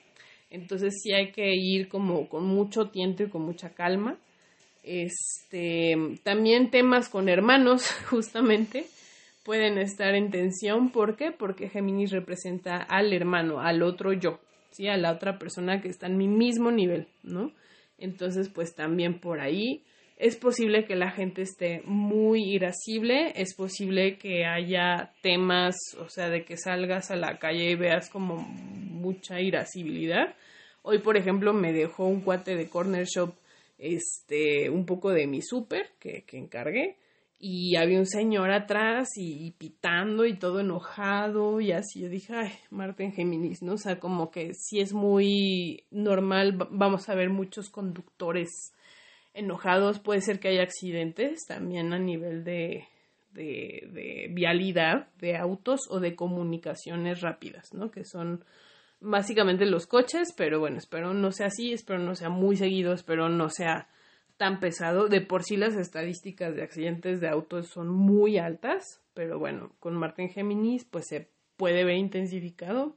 Entonces 0.48 1.00
sí 1.02 1.12
hay 1.12 1.32
que 1.32 1.52
ir 1.54 1.88
como 1.88 2.28
con 2.28 2.44
mucho 2.44 2.90
tiento 2.90 3.24
y 3.24 3.28
con 3.30 3.42
mucha 3.42 3.70
calma 3.70 4.16
Este, 4.84 5.96
también 6.22 6.70
temas 6.70 7.08
con 7.08 7.28
hermanos, 7.28 7.90
justamente, 8.10 8.86
pueden 9.44 9.78
estar 9.78 10.14
en 10.14 10.30
tensión. 10.30 10.90
¿Por 10.90 11.16
qué? 11.16 11.32
Porque 11.32 11.68
Géminis 11.68 12.12
representa 12.12 12.76
al 12.76 13.12
hermano, 13.12 13.60
al 13.60 13.82
otro 13.82 14.12
yo, 14.12 14.38
¿sí? 14.70 14.86
A 14.88 14.96
la 14.96 15.10
otra 15.12 15.38
persona 15.38 15.80
que 15.80 15.88
está 15.88 16.06
en 16.06 16.16
mi 16.16 16.28
mismo 16.28 16.70
nivel, 16.70 17.08
¿no? 17.24 17.52
Entonces, 17.98 18.48
pues 18.48 18.74
también 18.74 19.18
por 19.20 19.40
ahí 19.40 19.84
es 20.22 20.36
posible 20.36 20.84
que 20.84 20.94
la 20.94 21.10
gente 21.10 21.42
esté 21.42 21.82
muy 21.84 22.44
irascible, 22.44 23.32
es 23.34 23.56
posible 23.56 24.18
que 24.18 24.46
haya 24.46 25.12
temas, 25.20 25.74
o 25.98 26.08
sea, 26.08 26.30
de 26.30 26.44
que 26.44 26.56
salgas 26.56 27.10
a 27.10 27.16
la 27.16 27.40
calle 27.40 27.72
y 27.72 27.74
veas 27.74 28.08
como 28.08 28.36
mucha 28.36 29.40
irascibilidad. 29.40 30.36
Hoy, 30.82 31.00
por 31.00 31.16
ejemplo, 31.16 31.52
me 31.52 31.72
dejó 31.72 32.06
un 32.06 32.20
cuate 32.20 32.54
de 32.54 32.68
Corner 32.68 33.04
Shop 33.04 33.34
este, 33.78 34.70
un 34.70 34.86
poco 34.86 35.10
de 35.10 35.26
mi 35.26 35.42
súper 35.42 35.90
que, 35.98 36.24
encargué 36.34 36.98
y 37.40 37.74
había 37.74 37.98
un 37.98 38.06
señor 38.06 38.52
atrás 38.52 39.08
y, 39.16 39.50
pitando 39.58 40.24
y 40.24 40.38
todo 40.38 40.60
enojado 40.60 41.60
y 41.60 41.72
así. 41.72 42.00
Yo 42.00 42.08
dije, 42.08 42.32
ay, 42.32 42.52
Martín 42.70 43.12
Géminis, 43.12 43.60
¿no? 43.60 43.72
O 43.72 43.78
sea, 43.78 43.98
como 43.98 44.30
que 44.30 44.54
si 44.54 44.78
es 44.78 44.92
muy 44.92 45.82
normal, 45.90 46.68
vamos 46.70 47.08
a 47.08 47.16
ver 47.16 47.28
muchos 47.28 47.70
conductores 47.70 48.72
enojados, 49.34 49.98
puede 49.98 50.20
ser 50.20 50.40
que 50.40 50.48
haya 50.48 50.62
accidentes 50.62 51.46
también 51.46 51.92
a 51.92 51.98
nivel 51.98 52.44
de, 52.44 52.86
de, 53.32 53.88
de 53.92 54.28
vialidad 54.30 55.08
de 55.18 55.36
autos 55.36 55.80
o 55.88 56.00
de 56.00 56.14
comunicaciones 56.14 57.20
rápidas, 57.20 57.72
¿no? 57.72 57.90
Que 57.90 58.04
son 58.04 58.44
básicamente 59.00 59.66
los 59.66 59.86
coches, 59.86 60.32
pero 60.36 60.60
bueno, 60.60 60.78
espero 60.78 61.12
no 61.12 61.32
sea 61.32 61.46
así, 61.46 61.72
espero 61.72 61.98
no 61.98 62.14
sea 62.14 62.28
muy 62.28 62.56
seguido, 62.56 62.92
espero 62.92 63.28
no 63.28 63.48
sea 63.50 63.88
tan 64.36 64.60
pesado. 64.60 65.08
De 65.08 65.20
por 65.20 65.42
sí 65.42 65.56
las 65.56 65.76
estadísticas 65.76 66.54
de 66.54 66.62
accidentes 66.62 67.20
de 67.20 67.28
autos 67.28 67.68
son 67.68 67.88
muy 67.88 68.38
altas, 68.38 69.02
pero 69.14 69.38
bueno, 69.38 69.72
con 69.80 69.96
Marte 69.96 70.22
en 70.22 70.30
Géminis 70.30 70.84
pues 70.84 71.06
se 71.08 71.28
puede 71.56 71.84
ver 71.84 71.96
intensificado. 71.96 72.96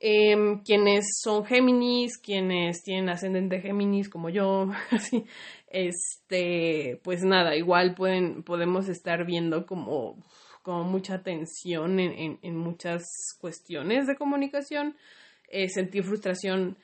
Em, 0.00 0.62
quienes 0.62 1.20
son 1.22 1.44
Géminis, 1.44 2.18
quienes 2.18 2.82
tienen 2.82 3.08
ascendente 3.08 3.60
Géminis 3.60 4.08
como 4.08 4.28
yo, 4.28 4.70
así, 4.90 5.24
este, 5.68 7.00
pues 7.02 7.22
nada, 7.24 7.56
igual 7.56 7.94
pueden, 7.94 8.42
podemos 8.42 8.88
estar 8.88 9.24
viendo 9.24 9.66
como, 9.66 10.16
como 10.62 10.84
mucha 10.84 11.22
tensión 11.22 11.98
en, 12.00 12.38
en, 12.42 12.56
muchas 12.56 13.04
cuestiones 13.40 14.06
de 14.06 14.16
comunicación, 14.16 14.96
eh, 15.48 15.68
sentir 15.68 16.04
frustración 16.04 16.76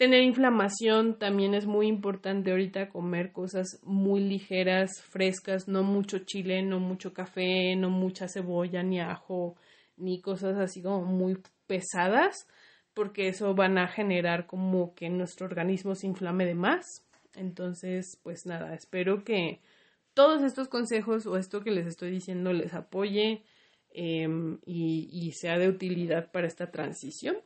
Tener 0.00 0.22
inflamación 0.22 1.18
también 1.18 1.52
es 1.52 1.66
muy 1.66 1.86
importante 1.86 2.52
ahorita 2.52 2.88
comer 2.88 3.32
cosas 3.32 3.78
muy 3.82 4.20
ligeras, 4.20 5.02
frescas, 5.02 5.68
no 5.68 5.82
mucho 5.82 6.20
chile, 6.20 6.62
no 6.62 6.80
mucho 6.80 7.12
café, 7.12 7.76
no 7.76 7.90
mucha 7.90 8.26
cebolla, 8.26 8.82
ni 8.82 8.98
ajo, 8.98 9.56
ni 9.98 10.22
cosas 10.22 10.56
así 10.56 10.80
como 10.80 11.04
muy 11.04 11.36
pesadas, 11.66 12.48
porque 12.94 13.28
eso 13.28 13.54
van 13.54 13.78
a 13.78 13.88
generar 13.88 14.46
como 14.46 14.94
que 14.94 15.08
nuestro 15.08 15.46
organismo 15.46 15.94
se 15.94 16.06
inflame 16.06 16.46
de 16.46 16.54
más. 16.54 17.04
Entonces, 17.34 18.18
pues 18.22 18.46
nada, 18.46 18.74
espero 18.74 19.24
que 19.24 19.60
todos 20.14 20.42
estos 20.42 20.68
consejos 20.68 21.26
o 21.26 21.36
esto 21.36 21.62
que 21.62 21.70
les 21.70 21.86
estoy 21.86 22.10
diciendo 22.10 22.52
les 22.52 22.74
apoye 22.74 23.44
em, 23.90 24.58
y, 24.66 25.32
sea 25.32 25.58
de 25.58 25.68
utilidad 25.68 26.30
para 26.32 26.46
esta 26.46 26.70
transición. 26.70 27.36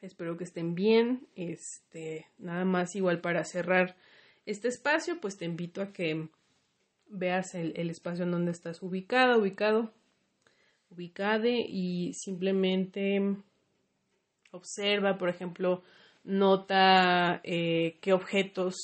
Espero 0.00 0.36
que 0.36 0.44
estén 0.44 0.74
bien. 0.74 1.28
Este, 1.34 2.26
nada 2.38 2.64
más 2.64 2.96
igual 2.96 3.20
para 3.20 3.44
cerrar 3.44 3.96
este 4.46 4.68
espacio, 4.68 5.20
pues 5.20 5.36
te 5.36 5.44
invito 5.44 5.82
a 5.82 5.92
que 5.92 6.28
veas 7.06 7.54
el, 7.54 7.90
espacio 7.90 8.24
en 8.24 8.30
donde 8.30 8.50
estás 8.50 8.82
ubicada, 8.82 9.38
ubicado, 9.38 9.92
ubicade 10.90 11.64
y 11.68 12.12
simplemente 12.14 13.36
observa, 14.54 15.18
por 15.18 15.28
ejemplo, 15.28 15.82
nota 16.24 17.40
eh, 17.44 17.98
qué 18.00 18.12
objetos 18.12 18.74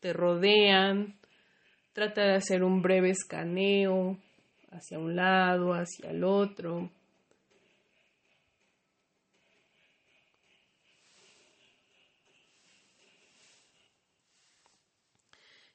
te 0.00 0.12
rodean, 0.12 1.18
trata 1.92 2.22
de 2.22 2.34
hacer 2.34 2.64
un 2.64 2.82
breve 2.82 3.10
escaneo 3.10 4.18
hacia 4.70 4.98
un 4.98 5.14
lado, 5.14 5.74
hacia 5.74 6.10
el 6.10 6.24
otro. 6.24 6.90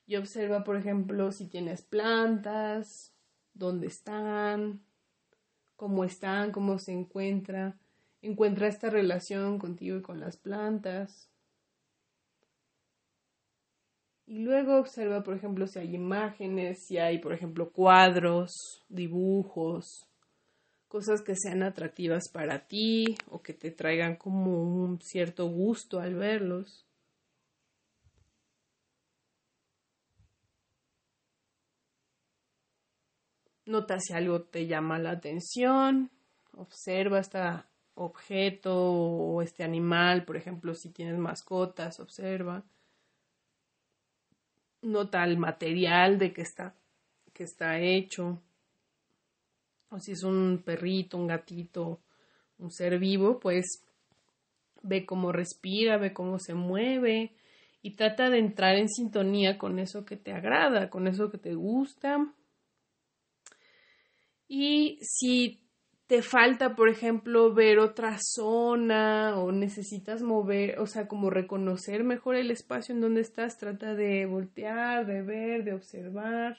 y 0.08 0.16
observa, 0.16 0.64
por 0.64 0.78
ejemplo, 0.78 1.34
si 1.34 1.50
tienes 1.50 1.82
plantas, 1.82 3.14
dónde 3.54 3.88
están, 3.88 4.82
cómo 5.76 6.06
están, 6.06 6.52
cómo 6.54 6.80
se 6.80 6.94
encuentra. 6.94 7.78
Encuentra 8.28 8.68
esta 8.68 8.90
relación 8.90 9.58
contigo 9.58 9.96
y 9.96 10.02
con 10.02 10.20
las 10.20 10.36
plantas. 10.36 11.30
Y 14.26 14.40
luego 14.40 14.76
observa, 14.76 15.24
por 15.24 15.34
ejemplo, 15.34 15.66
si 15.66 15.80
hay 15.80 15.96
imágenes, 15.96 16.86
si 16.86 16.98
hay, 16.98 17.20
por 17.20 17.32
ejemplo, 17.32 17.72
cuadros, 17.72 18.84
dibujos, 18.90 20.10
cosas 20.90 21.22
que 21.22 21.38
sean 21.38 21.64
atractivas 21.64 22.28
para 22.28 22.68
ti 22.68 23.16
o 23.30 23.42
que 23.42 23.54
te 23.54 23.72
traigan 23.72 24.18
como 24.18 24.62
un 24.62 25.00
cierto 25.00 25.46
gusto 25.48 26.02
al 26.02 26.16
verlos. 26.16 26.86
Nota 33.66 34.02
si 34.02 34.12
algo 34.12 34.42
te 34.42 34.68
llama 34.68 35.00
la 35.00 35.12
atención, 35.12 36.12
observa 36.52 37.20
este 37.20 37.38
objeto 37.98 38.74
o 38.74 39.42
este 39.42 39.64
animal, 39.64 40.24
por 40.24 40.38
ejemplo, 40.38 40.74
si 40.74 40.90
tienes 40.90 41.18
mascotas, 41.18 42.00
observa. 42.00 42.64
Nota 44.82 45.24
el 45.24 45.38
material 45.38 46.18
de 46.18 46.32
que 46.32 46.42
está, 46.42 46.76
que 47.34 47.44
está 47.44 47.80
hecho. 47.80 48.42
O 49.90 50.00
si 50.00 50.12
es 50.12 50.24
un 50.24 50.62
perrito, 50.64 51.18
un 51.18 51.28
gatito, 51.28 52.00
un 52.60 52.72
ser 52.72 53.00
vivo, 53.00 53.40
pues 53.40 53.84
ve 54.84 55.06
cómo 55.06 55.32
respira, 55.32 55.98
ve 55.98 56.14
cómo 56.14 56.40
se 56.40 56.54
mueve 56.54 57.34
y 57.82 57.96
trata 57.96 58.30
de 58.30 58.40
entrar 58.40 58.76
en 58.76 58.90
sintonía 58.90 59.58
con 59.58 59.80
eso 59.80 60.06
que 60.06 60.18
te 60.18 60.34
agrada, 60.34 60.90
con 60.90 61.08
eso 61.08 61.30
que 61.30 61.38
te 61.38 61.56
gusta 61.56 62.34
y 64.48 65.00
si 65.02 65.67
te 66.08 66.22
falta, 66.22 66.74
por 66.76 66.88
ejemplo, 66.88 67.54
ver 67.54 67.80
otra 67.80 68.18
zona 68.18 69.38
o 69.38 69.52
necesitas 69.52 70.22
mover, 70.22 70.80
o 70.80 70.88
sea, 70.88 71.08
como 71.08 71.30
reconocer 71.30 72.06
mejor 72.06 72.36
el 72.36 72.50
espacio 72.50 72.96
en 72.96 73.02
donde 73.02 73.22
estás, 73.22 73.58
trata 73.58 73.94
de 73.94 74.26
voltear, 74.26 75.06
de 75.06 75.22
ver, 75.22 75.66
de 75.66 75.74
observar, 75.74 76.58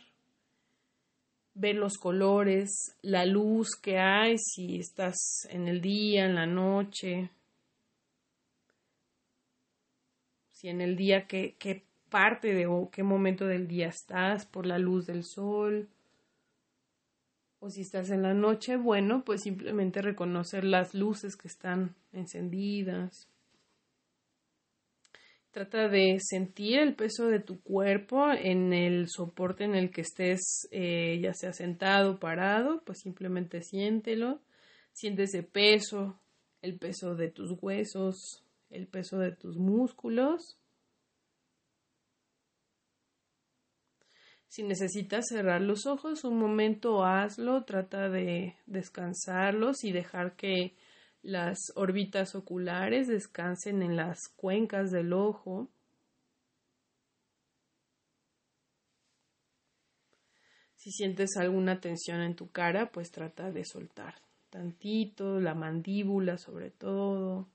ver 1.55 1.77
los 1.77 1.97
colores, 1.97 2.95
la 3.01 3.25
luz 3.25 3.71
que 3.75 3.99
hay, 3.99 4.37
si 4.39 4.79
estás 4.79 5.17
en 5.49 5.67
el 5.67 5.81
día, 5.81 6.27
en 6.27 6.35
la 6.35 6.47
noche, 6.47 7.31
si 10.53 10.69
en 10.69 10.83
el 10.83 10.95
día, 10.95 11.27
qué, 11.27 11.57
qué 11.59 11.87
parte 12.11 12.53
de 12.53 12.67
o 12.67 12.91
qué 12.91 13.03
momento 13.03 13.47
del 13.47 13.67
día 13.67 13.89
estás, 13.89 14.45
por 14.45 14.67
la 14.67 14.79
luz 14.79 15.07
del 15.07 15.25
sol 15.25 15.89
o 17.61 17.71
si 17.71 17.81
estás 17.81 18.11
en 18.11 18.23
la 18.23 18.35
noche, 18.35 18.77
bueno, 18.77 19.25
pues 19.25 19.43
simplemente 19.43 20.01
reconocer 20.03 20.65
las 20.65 20.95
luces 20.95 21.37
que 21.37 21.49
están 21.49 21.95
encendidas. 22.13 23.29
Trata 25.51 25.89
de 25.89 26.19
sentir 26.21 26.79
el 26.79 26.95
peso 26.95 27.27
de 27.27 27.41
tu 27.41 27.61
cuerpo 27.63 28.31
en 28.31 28.73
el 28.73 29.09
soporte 29.09 29.65
en 29.65 29.75
el 29.75 29.91
que 29.91 30.03
estés, 30.03 30.69
eh, 30.71 31.19
ya 31.23 31.33
sea 31.33 31.53
sentado 31.53 32.13
o 32.13 32.19
parado, 32.21 32.83
pues 32.85 32.99
simplemente 33.01 33.63
siéntelo. 33.63 34.41
Siente 34.93 35.25
ese 35.25 35.43
peso, 35.43 36.21
el 36.61 36.79
peso 36.79 37.15
de 37.15 37.31
tus 37.31 37.57
huesos, 37.61 38.45
el 38.71 38.87
peso 38.87 39.19
de 39.19 39.33
tus 39.33 39.57
músculos. 39.57 40.58
Si 44.49 44.63
necesitas 44.63 45.27
cerrar 45.29 45.61
los 45.61 45.87
ojos 45.87 46.25
un 46.25 46.39
momento, 46.39 47.05
hazlo, 47.05 47.65
trata 47.65 48.09
de 48.09 48.57
descansarlos 48.67 49.85
y 49.85 49.93
dejar 49.93 50.37
que 50.37 50.75
las 51.23 51.59
órbitas 51.75 52.35
oculares 52.35 53.09
descansen 53.09 53.83
en 53.83 53.97
las 53.97 54.29
cuencas 54.37 54.91
del 54.91 55.13
ojo. 55.13 55.69
Si 60.77 60.93
sientes 60.93 61.37
alguna 61.37 61.81
tensión 61.81 62.23
en 62.23 62.35
tu 62.35 62.51
cara, 62.51 62.91
pues 62.91 63.11
trata 63.11 63.51
de 63.51 63.65
soltar 63.65 64.15
tantito, 64.49 65.41
la 65.41 65.55
mandíbula 65.55 66.39
sobre 66.39 66.71
todo. 66.71 67.49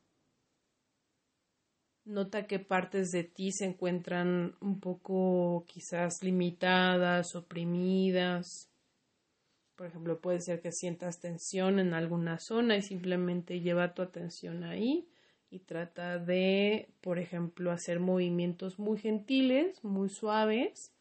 Nota 2.06 2.48
qué 2.48 2.60
partes 2.60 3.12
de 3.12 3.24
ti 3.24 3.54
se 3.54 3.64
encuentran 3.64 4.56
un 4.60 4.82
poco 4.82 5.64
quizás 5.68 6.22
limitadas, 6.22 7.34
oprimidas. 7.36 8.70
Por 9.78 9.88
ejemplo, 9.88 10.20
puede 10.20 10.42
ser 10.42 10.62
que 10.62 10.74
sientas 10.74 11.22
tensión 11.22 11.80
en 11.80 11.94
alguna 11.94 12.40
zona 12.40 12.76
y 12.76 12.82
simplemente 12.82 13.62
lleva 13.62 13.94
tu 13.94 14.02
atención 14.02 14.66
ahí 14.66 15.08
y 15.50 15.60
trata 15.60 16.20
de, 16.20 16.90
por 17.00 17.20
ejemplo, 17.20 17.72
hacer 17.72 18.02
movimientos 18.02 18.80
muy 18.80 18.98
gentiles, 18.98 19.82
muy 19.84 20.10
suaves, 20.10 20.94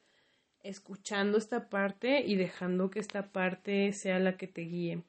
escuchando 0.63 1.37
esta 1.37 1.69
parte 1.69 2.21
y 2.25 2.37
dejando 2.37 2.91
que 2.91 3.01
esta 3.01 3.33
parte 3.33 3.93
sea 3.93 4.21
la 4.21 4.37
que 4.37 4.47
te 4.47 4.63
guíe. 4.63 5.03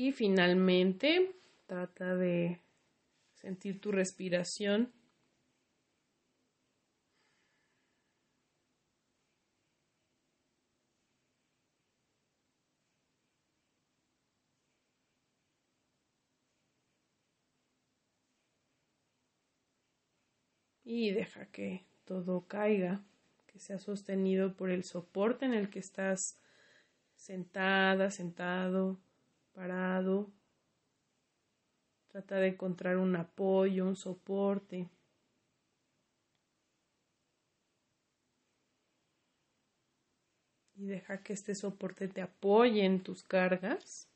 Y 0.00 0.12
finalmente, 0.12 1.34
trata 1.66 2.14
de 2.14 2.60
sentir 3.34 3.80
tu 3.80 3.90
respiración. 3.90 4.92
Y 20.84 21.10
deja 21.10 21.46
que 21.46 21.86
todo 22.04 22.46
caiga, 22.46 23.02
que 23.48 23.58
sea 23.58 23.80
sostenido 23.80 24.54
por 24.54 24.70
el 24.70 24.84
soporte 24.84 25.44
en 25.44 25.54
el 25.54 25.70
que 25.70 25.80
estás 25.80 26.38
sentada, 27.16 28.12
sentado 28.12 29.00
parado. 29.58 30.30
Trata 32.12 32.36
de 32.36 32.48
encontrar 32.48 32.96
un 32.96 33.16
apoyo, 33.16 33.86
un 33.86 33.96
soporte. 33.96 34.88
Y 40.76 40.86
deja 40.86 41.24
que 41.24 41.32
este 41.32 41.56
soporte 41.56 42.06
te 42.06 42.22
apoye 42.22 42.84
en 42.84 43.02
tus 43.02 43.24
cargas. 43.24 44.08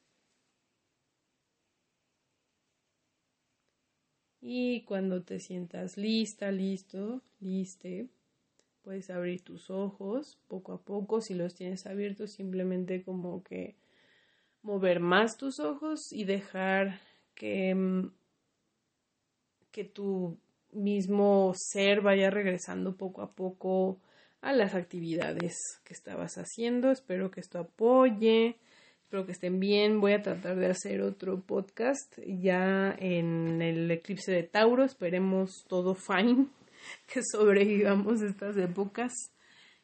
Y 4.40 4.82
cuando 4.84 5.22
te 5.24 5.40
sientas 5.40 5.96
lista, 5.96 6.52
listo, 6.52 7.20
liste, 7.40 8.08
puedes 8.82 9.10
abrir 9.10 9.40
tus 9.42 9.70
ojos 9.70 10.38
poco 10.46 10.72
a 10.72 10.80
poco. 10.80 11.20
Si 11.20 11.34
los 11.34 11.56
tienes 11.56 11.86
abiertos, 11.86 12.30
simplemente 12.30 13.02
como 13.02 13.42
que 13.42 13.81
mover 14.62 15.00
más 15.00 15.36
tus 15.36 15.60
ojos 15.60 16.12
y 16.12 16.24
dejar 16.24 17.00
que, 17.34 17.74
mm, 17.74 18.12
que 19.70 19.84
tu 19.84 20.38
mismo 20.72 21.52
ser 21.54 22.00
vaya 22.00 22.30
regresando 22.30 22.96
poco 22.96 23.22
a 23.22 23.32
poco 23.32 24.00
a 24.40 24.52
las 24.52 24.74
actividades 24.74 25.54
que 25.84 25.94
estabas 25.94 26.36
haciendo. 26.36 26.90
Espero 26.90 27.30
que 27.30 27.40
esto 27.40 27.58
apoye, 27.58 28.56
espero 29.02 29.24
que 29.24 29.32
estén 29.32 29.60
bien. 29.60 30.00
Voy 30.00 30.12
a 30.12 30.22
tratar 30.22 30.56
de 30.56 30.66
hacer 30.66 31.02
otro 31.02 31.40
podcast 31.40 32.18
ya 32.26 32.94
en 32.98 33.62
el 33.62 33.90
eclipse 33.90 34.32
de 34.32 34.42
Tauro. 34.42 34.84
Esperemos 34.84 35.64
todo 35.68 35.94
fine, 35.94 36.46
que 37.06 37.22
sobrevivamos 37.22 38.20
estas 38.22 38.56
épocas. 38.56 39.12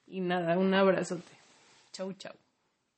Y 0.06 0.20
nada, 0.20 0.58
un 0.58 0.74
abrazote. 0.74 1.32
Chau, 1.92 2.12
chau. 2.14 2.47